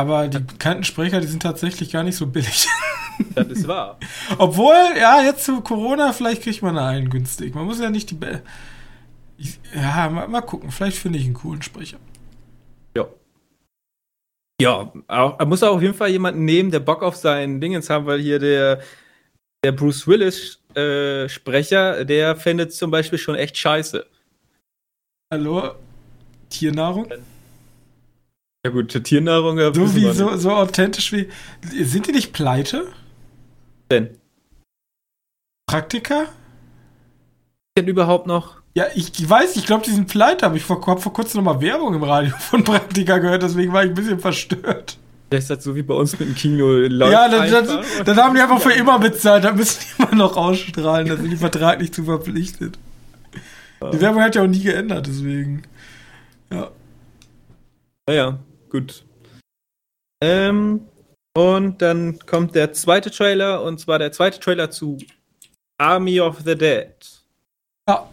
[0.00, 2.68] Aber die bekannten Sprecher, die sind tatsächlich gar nicht so billig.
[3.34, 3.98] Das ist wahr.
[4.38, 7.54] Obwohl, ja, jetzt zu Corona, vielleicht kriegt man einen günstig.
[7.54, 8.14] Man muss ja nicht die.
[8.14, 8.40] Be
[9.36, 10.70] ich, ja, mal, mal, gucken.
[10.70, 11.98] Vielleicht finde ich einen coolen Sprecher.
[12.96, 13.08] Ja.
[14.58, 18.06] Ja, er muss auch auf jeden Fall jemanden nehmen, der Bock auf sein Dingens haben,
[18.06, 18.80] weil hier der,
[19.62, 24.06] der Bruce Willis äh, Sprecher, der findet zum Beispiel schon echt scheiße.
[25.30, 25.74] Hallo?
[26.48, 27.12] Tiernahrung?
[28.64, 29.58] Ja gut, Tiernahrung.
[29.58, 31.28] Ja, so wie so, so authentisch wie.
[31.62, 32.86] Sind die nicht pleite?
[33.90, 34.10] Denn?
[35.66, 36.26] Praktika?
[37.78, 38.60] Denn überhaupt noch?
[38.74, 41.94] Ja, ich weiß, ich glaube, die sind pleite, aber ich vor, vor kurzem nochmal Werbung
[41.94, 44.98] im Radio von Praktika gehört, deswegen war ich ein bisschen verstört.
[45.30, 46.76] Das ist halt so wie bei uns mit dem Kino.
[46.80, 50.36] Ja, dann, dann, dann, haben die einfach für immer bezahlt, da müssen die immer noch
[50.36, 52.78] ausstrahlen, da sind die vertraglich zu verpflichtet.
[53.92, 55.62] Die Werbung hat ja auch nie geändert, deswegen.
[56.52, 56.70] Ja.
[58.06, 58.38] Naja,
[58.70, 59.04] gut.
[60.22, 60.86] Ähm,
[61.36, 64.98] und dann kommt der zweite Trailer, und zwar der zweite Trailer zu
[65.78, 66.94] Army of the Dead.
[67.88, 68.08] Ja.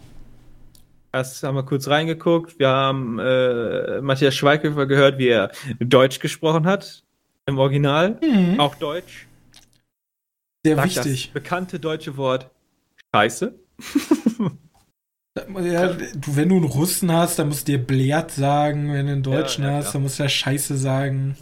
[1.12, 2.58] Das haben wir kurz reingeguckt.
[2.58, 5.50] Wir haben äh, Matthias Schweighöfer gehört, wie er
[5.80, 7.02] Deutsch gesprochen hat.
[7.46, 8.18] Im Original.
[8.22, 8.60] Mhm.
[8.60, 9.26] Auch Deutsch.
[10.64, 11.24] Sehr Sag wichtig.
[11.24, 12.50] Das bekannte deutsche Wort
[13.14, 13.58] Scheiße.
[15.62, 18.92] Ja, du, wenn du einen Russen hast, dann musst du dir Blärt sagen.
[18.92, 21.36] Wenn du einen Deutschen ja, ja, hast, dann musst du ja Scheiße sagen.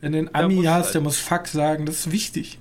[0.00, 0.94] Wenn du einen Ami hast, halt.
[0.94, 1.86] der muss Fuck sagen.
[1.86, 2.58] Das ist wichtig.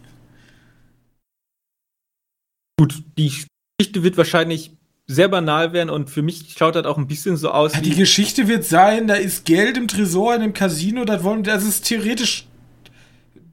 [2.80, 3.32] Gut, die
[3.80, 4.72] Geschichte wird wahrscheinlich
[5.08, 7.74] sehr banal werden und für mich schaut das auch ein bisschen so aus.
[7.74, 11.44] Ja, die Geschichte wird sein, da ist Geld im Tresor in dem Casino, das wollen,
[11.44, 12.46] das ist theoretisch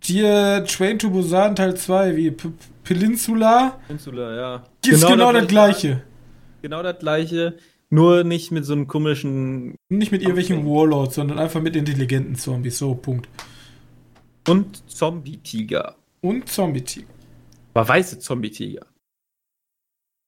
[0.02, 2.48] dir Train to Busan Teil 2, wie P
[2.82, 3.78] Peninsula.
[3.86, 4.64] Peninsula, ja.
[4.84, 6.02] Ist genau, genau das, gleiche.
[6.64, 7.58] Genau das gleiche,
[7.90, 9.76] nur nicht mit so einem komischen.
[9.90, 13.28] Nicht mit irgendwelchen Warlords, sondern einfach mit intelligenten Zombies, so, Punkt.
[14.48, 15.94] Und Zombie-Tiger.
[16.22, 17.06] Und Zombie-Tiger.
[17.74, 18.86] Aber weiße Zombie-Tiger.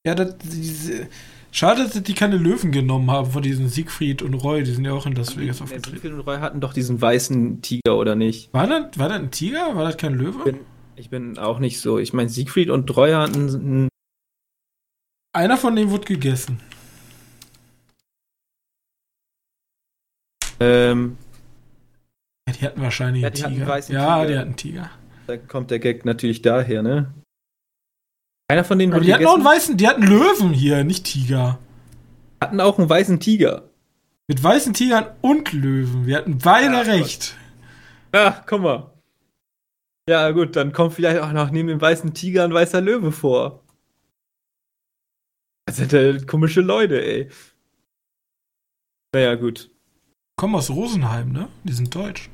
[0.07, 1.09] Ja, das, diese,
[1.53, 4.63] schade, dass die keine Löwen genommen haben von diesen Siegfried und Roy.
[4.63, 5.93] Die sind ja auch in Las Vegas aufgetreten.
[5.93, 8.53] Siegfried und Roy hatten doch diesen weißen Tiger, oder nicht?
[8.53, 9.75] War das, war das ein Tiger?
[9.75, 10.41] War das kein Löwe?
[10.41, 10.61] Ich bin,
[10.97, 11.99] ich bin auch nicht so.
[11.99, 13.89] Ich meine, Siegfried und Roy hatten.
[15.37, 16.61] Einer von denen wurde gegessen.
[20.59, 21.19] Ähm.
[22.49, 23.67] Ja, die hatten wahrscheinlich ja, einen Tiger.
[23.67, 24.29] Hatten ja, Tiger.
[24.29, 24.91] die hatten einen Tiger.
[25.27, 27.13] Da kommt der Gag natürlich daher, ne?
[28.49, 31.59] Keiner von denen Aber die hatten auch einen weißen, die hatten Löwen hier, nicht Tiger.
[32.41, 33.65] Hatten auch einen weißen Tiger.
[34.29, 36.07] Mit weißen Tigern und Löwen.
[36.07, 37.37] Wir hatten beide ja, recht.
[38.13, 38.91] Ach, guck mal.
[40.09, 43.66] Ja, gut, dann kommt vielleicht auch noch neben dem weißen Tiger ein weißer Löwe vor.
[45.67, 47.29] Das sind ja komische Leute, ey.
[49.15, 49.71] Naja, gut.
[50.39, 51.49] Kommen aus Rosenheim, ne?
[51.65, 52.31] Die sind deutsch.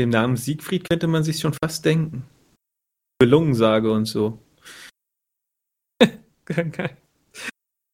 [0.00, 2.24] Dem Namen Siegfried könnte man sich schon fast denken.
[3.18, 4.42] Belungensage und so.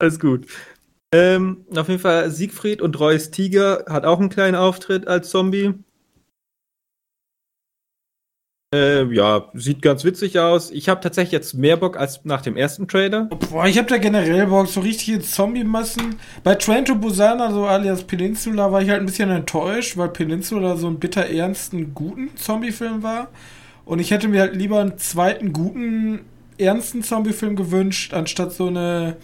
[0.01, 0.47] Alles gut.
[1.13, 5.75] Ähm, auf jeden Fall Siegfried und Reus Tiger hat auch einen kleinen Auftritt als Zombie.
[8.75, 10.71] Äh, ja, sieht ganz witzig aus.
[10.71, 13.25] Ich habe tatsächlich jetzt mehr Bock als nach dem ersten Trailer.
[13.51, 16.17] Boah, ich habe da generell Bock, so richtige Zombie-Massen.
[16.45, 20.77] Bei Train to Busan, also alias Peninsula, war ich halt ein bisschen enttäuscht, weil Peninsula
[20.77, 23.29] so ein bitter ernsten, guten Zombie-Film war.
[23.87, 26.27] Und ich hätte mir halt lieber einen zweiten guten
[26.59, 29.17] ernsten Zombie-Film gewünscht, anstatt so eine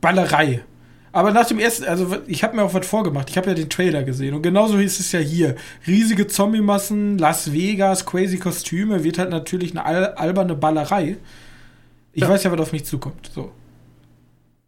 [0.00, 0.64] Ballerei.
[1.12, 3.30] Aber nach dem ersten, also ich habe mir auch was vorgemacht.
[3.30, 5.56] Ich habe ja den Trailer gesehen und genauso hieß es ja hier.
[5.86, 11.16] Riesige Zombie-Massen, Las Vegas, crazy Kostüme, wird halt natürlich eine al alberne Ballerei.
[12.12, 12.28] Ich ja.
[12.28, 13.30] weiß ja, was auf mich zukommt.
[13.34, 13.50] So.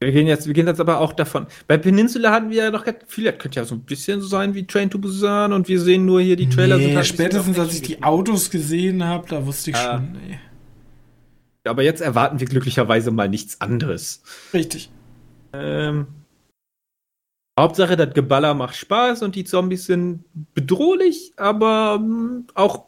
[0.00, 1.46] Wir gehen, jetzt, wir gehen jetzt aber auch davon.
[1.68, 4.52] Bei Peninsula hatten wir ja noch viel, das könnte ja so ein bisschen so sein
[4.54, 6.76] wie Train to Busan und wir sehen nur hier die Trailer.
[6.76, 9.98] Nee, halt spätestens als ich die Autos gesehen habe, da wusste ich ah.
[9.98, 10.38] schon, nee.
[11.64, 14.24] Aber jetzt erwarten wir glücklicherweise mal nichts anderes.
[14.52, 14.90] Richtig.
[15.52, 16.08] Ähm,
[17.58, 20.24] Hauptsache, das Geballer macht Spaß und die Zombies sind
[20.54, 22.86] bedrohlich, aber ähm, auch.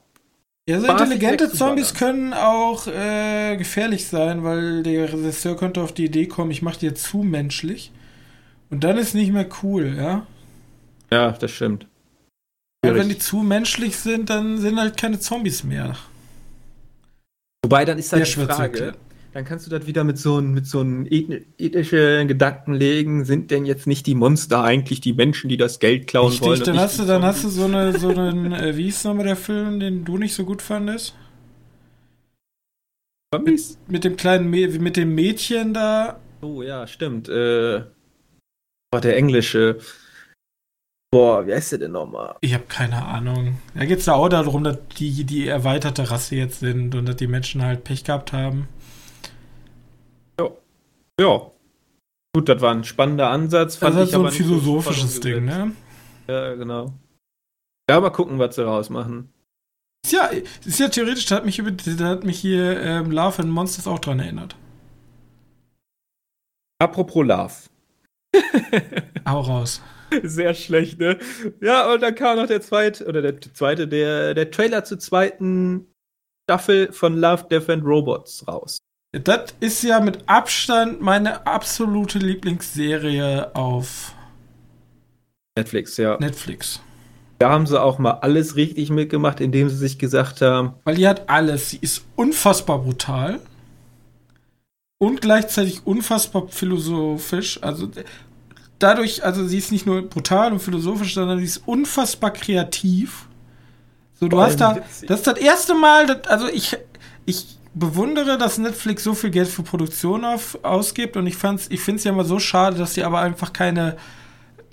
[0.66, 6.06] Ja, so intelligente Zombies können auch äh, gefährlich sein, weil der Regisseur könnte auf die
[6.06, 7.92] Idee kommen, ich mache dir zu menschlich.
[8.70, 10.26] Und dann ist nicht mehr cool, ja?
[11.12, 11.86] Ja, das stimmt.
[12.82, 15.96] Weil wenn die zu menschlich sind, dann sind halt keine Zombies mehr.
[17.62, 18.94] Wobei, dann ist halt die Frage,
[19.34, 23.66] dann kannst du das wieder mit so, mit so einem ethischen Gedanken legen, sind denn
[23.66, 26.62] jetzt nicht die Monster eigentlich die Menschen, die das Geld klauen Richtig, wollen?
[26.62, 29.36] Dann hast du, dann hast du so eine, so einen, äh, wie ist nochmal der
[29.36, 31.16] Film, den du nicht so gut fandest?
[33.44, 36.20] Mit, mit, dem kleinen, mit dem Mädchen da.
[36.40, 37.28] Oh ja, stimmt.
[37.28, 37.82] Äh,
[38.92, 39.80] war der englische,
[41.10, 42.36] Boah, wie heißt der denn nochmal?
[42.40, 43.58] Ich habe keine Ahnung.
[43.74, 47.16] Da geht es da auch darum, dass die die erweiterte Rasse jetzt sind und dass
[47.16, 48.68] die Menschen halt Pech gehabt haben.
[51.20, 51.50] Ja.
[52.34, 53.78] Gut, das war ein spannender Ansatz.
[53.78, 55.72] das ist so ein philosophisches Ding, ne?
[56.26, 56.92] Ja, genau.
[57.88, 59.32] Ja, mal gucken, was sie rausmachen.
[60.06, 60.26] Ja,
[60.64, 61.62] ist ja theoretisch, da hat mich,
[61.98, 64.56] da hat mich hier ähm, Love and Monsters auch dran erinnert.
[66.78, 67.54] Apropos Love.
[69.28, 69.80] Hau raus.
[70.22, 71.18] Sehr schlecht, ne?
[71.60, 75.86] Ja, und dann kam noch der zweite, oder der zweite, der, der Trailer zur zweiten
[76.48, 78.78] Staffel von Love, Death and Robots raus.
[79.22, 84.12] Das ist ja mit Abstand meine absolute Lieblingsserie auf
[85.56, 86.18] Netflix, ja.
[86.18, 86.80] Netflix.
[87.38, 90.74] Da haben sie auch mal alles richtig mitgemacht, indem sie sich gesagt haben.
[90.84, 91.70] Weil die hat alles.
[91.70, 93.40] Sie ist unfassbar brutal
[94.98, 97.62] und gleichzeitig unfassbar philosophisch.
[97.62, 97.88] Also
[98.78, 103.28] dadurch, also sie ist nicht nur brutal und philosophisch, sondern sie ist unfassbar kreativ.
[104.18, 106.76] So, du hast da, das ist das erste Mal, dass, also ich,
[107.26, 111.98] ich bewundere, dass Netflix so viel Geld für Produktion auf, ausgibt und ich ich finde
[111.98, 113.96] es ja immer so schade, dass sie aber einfach keine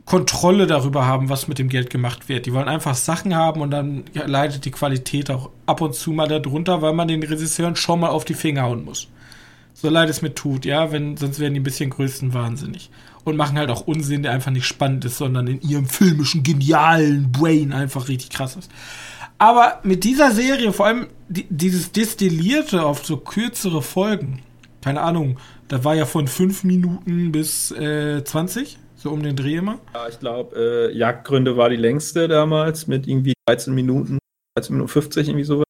[0.06, 2.46] Kontrolle darüber haben, was mit dem Geld gemacht wird.
[2.46, 6.28] Die wollen einfach Sachen haben und dann leidet die Qualität auch ab und zu mal
[6.28, 9.08] darunter, weil man den Regisseuren schon mal auf die Finger hauen muss.
[9.74, 12.90] So leid es mir tut, ja, wenn, sonst werden die ein bisschen größten wahnsinnig
[13.24, 17.32] und machen halt auch Unsinn, der einfach nicht spannend ist, sondern in ihrem filmischen, genialen
[17.32, 18.70] Brain einfach richtig krass ist.
[19.42, 24.44] Aber mit dieser Serie, vor allem die, dieses Destillierte auf so kürzere Folgen,
[24.84, 29.56] keine Ahnung, da war ja von 5 Minuten bis äh, 20, so um den Dreh
[29.56, 29.80] immer.
[29.96, 34.20] Ja, ich glaube, äh, Jagdgründe war die längste damals mit irgendwie 13 Minuten,
[34.60, 35.66] 13 Minuten 50, irgendwie sowas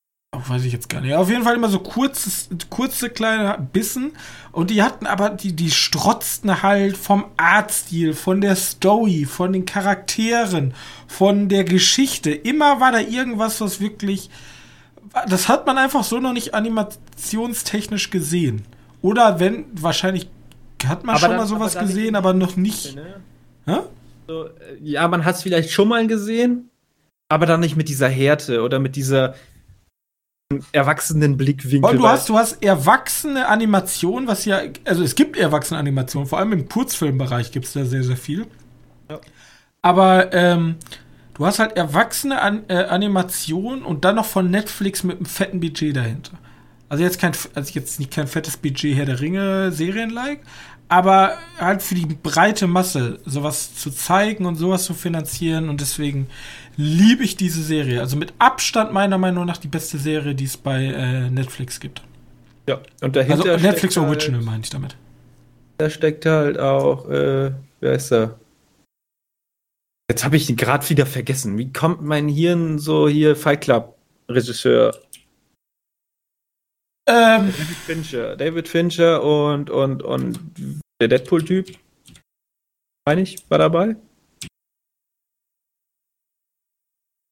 [0.50, 1.14] weiß ich jetzt gar nicht.
[1.14, 4.12] Auf jeden Fall immer so kurzes, kurze kleine Bissen.
[4.52, 9.66] Und die hatten aber, die, die strotzten halt vom Artstil, von der Story, von den
[9.66, 10.74] Charakteren,
[11.08, 12.32] von der Geschichte.
[12.32, 14.30] Immer war da irgendwas, was wirklich.
[15.28, 18.64] Das hat man einfach so noch nicht animationstechnisch gesehen.
[19.02, 20.30] Oder wenn, wahrscheinlich
[20.86, 22.96] hat man aber schon dann, mal sowas aber gesehen, aber noch nicht.
[23.66, 23.84] Ne?
[24.28, 26.70] So, äh, ja, man hat es vielleicht schon mal gesehen,
[27.30, 29.36] aber dann nicht mit dieser Härte oder mit dieser,
[30.72, 31.90] erwachsenen Blickwinkel.
[31.90, 36.40] Und du hast, du hast erwachsene Animation, was ja, also es gibt erwachsene Animation, vor
[36.40, 38.48] allem im Kurzfilmbereich gibt es da sehr, sehr viel.
[39.10, 39.20] Ja.
[39.82, 40.76] Aber ähm,
[41.34, 45.60] du hast halt erwachsene An äh, Animation und dann noch von Netflix mit einem fetten
[45.60, 46.34] Budget dahinter.
[46.90, 50.42] Also jetzt kein, also jetzt nicht kein fettes Budget Herr der Ringe Serien-like,
[50.90, 56.28] aber halt für die breite Masse sowas zu zeigen und sowas zu finanzieren und deswegen
[56.78, 58.00] liebe ich diese Serie.
[58.00, 62.02] Also mit Abstand meiner Meinung nach die beste Serie, die es bei äh, Netflix gibt.
[62.68, 63.52] Ja, und dahinter.
[63.52, 64.96] Also Netflix Original halt, meine ich damit.
[65.78, 68.40] Da steckt halt auch, äh, wer ist er?
[70.10, 71.58] Jetzt habe ich ihn gerade wieder vergessen.
[71.58, 73.98] Wie kommt mein Hirn so hier Fight Club
[74.30, 74.96] Regisseur?
[77.08, 78.36] Ähm, David Fincher.
[78.36, 80.40] David Fincher und, und, und
[81.02, 81.78] der Deadpool-Typ.
[83.08, 83.96] Meine ich, war dabei?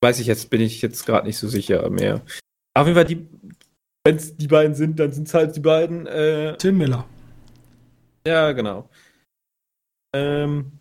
[0.02, 2.22] Weiß ich jetzt, bin ich jetzt gerade nicht so sicher mehr.
[2.74, 3.28] Auf jeden Fall, die,
[4.06, 6.08] wenn es die beiden sind, dann sind es halt die beiden.
[6.08, 7.06] Äh, Tim Miller.
[8.26, 8.90] Ja, genau.
[10.16, 10.72] Ähm,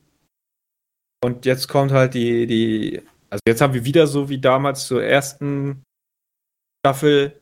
[1.25, 5.03] und jetzt kommt halt die, die, also jetzt haben wir wieder so wie damals zur
[5.03, 5.83] ersten
[6.81, 7.41] Staffel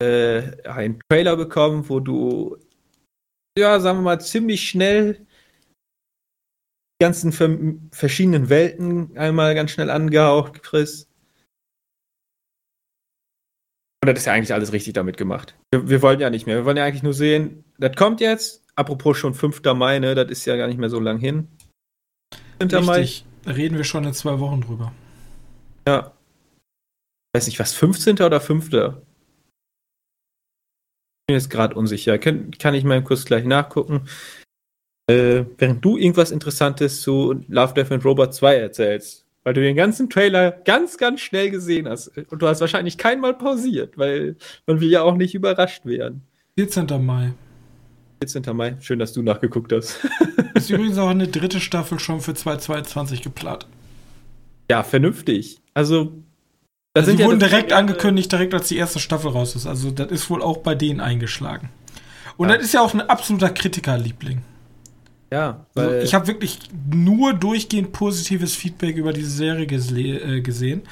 [0.00, 2.56] äh, einen Trailer bekommen, wo du,
[3.58, 5.26] ja, sagen wir mal, ziemlich schnell
[7.00, 11.08] ganzen verschiedenen Welten einmal ganz schnell angehaucht, Chris.
[14.02, 15.56] Und das ist ja eigentlich alles richtig damit gemacht.
[15.72, 16.56] Wir, wir, wollen ja nicht mehr.
[16.56, 18.64] Wir wollen ja eigentlich nur sehen, das kommt jetzt.
[18.74, 19.62] Apropos schon 5.
[19.74, 20.14] Mai, ne?
[20.14, 21.48] Das ist ja gar nicht mehr so lang hin.
[22.60, 22.72] 5.
[22.72, 22.86] Richtig.
[22.86, 23.08] Mai.
[23.44, 24.92] Da reden wir schon in zwei Wochen drüber.
[25.86, 26.12] Ja.
[27.32, 28.20] Ich weiß nicht, was, 15.
[28.20, 28.66] oder 5.?
[28.66, 29.02] Ich bin
[31.28, 32.18] jetzt gerade unsicher.
[32.18, 34.08] Kann, kann ich mal kurz gleich nachgucken
[35.08, 39.24] äh, während du irgendwas Interessantes zu Love, Death and Robot 2 erzählst.
[39.42, 42.08] Weil du den ganzen Trailer ganz, ganz schnell gesehen hast.
[42.30, 44.36] Und du hast wahrscheinlich keinmal pausiert, weil
[44.66, 46.22] man will ja auch nicht überrascht werden.
[46.56, 46.86] 14.
[47.04, 47.32] Mai.
[48.20, 48.54] 14.
[48.54, 48.76] Mai.
[48.80, 50.00] Schön, dass du nachgeguckt hast.
[50.54, 53.66] Ist übrigens auch eine dritte Staffel schon für 2022 geplant.
[54.70, 55.60] Ja, vernünftig.
[55.72, 56.12] Also,
[56.92, 59.66] das also die ja wurden direkt angekündigt, direkt als die erste Staffel raus ist.
[59.66, 61.70] Also, das ist wohl auch bei denen eingeschlagen.
[62.36, 62.56] Und ja.
[62.56, 64.42] das ist ja auch ein absoluter Kritikerliebling.
[65.30, 66.58] Ja, weil also ich habe wirklich
[66.90, 70.82] nur durchgehend positives Feedback über diese Serie äh, gesehen.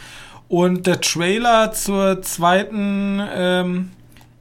[0.48, 3.90] Und der Trailer zur zweiten ähm,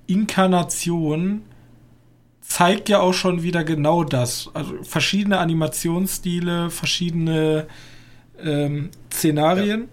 [0.07, 1.41] Inkarnation
[2.41, 4.49] zeigt ja auch schon wieder genau das.
[4.53, 7.65] Also verschiedene Animationsstile, verschiedene
[8.39, 9.87] ähm, Szenarien.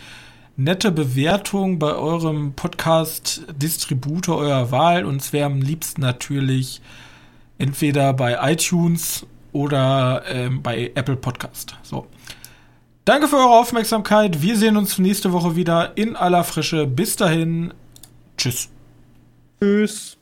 [0.59, 5.07] nette Bewertung bei eurem Podcast-Distributor eurer Wahl.
[5.07, 6.83] Uns wäre am liebsten natürlich
[7.59, 11.77] entweder bei iTunes oder ähm, bei Apple Podcast.
[11.83, 12.09] So.
[13.05, 14.43] Danke für eure Aufmerksamkeit.
[14.43, 16.87] Wir sehen uns nächste Woche wieder in aller Frische.
[16.87, 17.73] Bis dahin.
[18.37, 18.69] Tschüss.
[19.61, 20.18] Tschüss.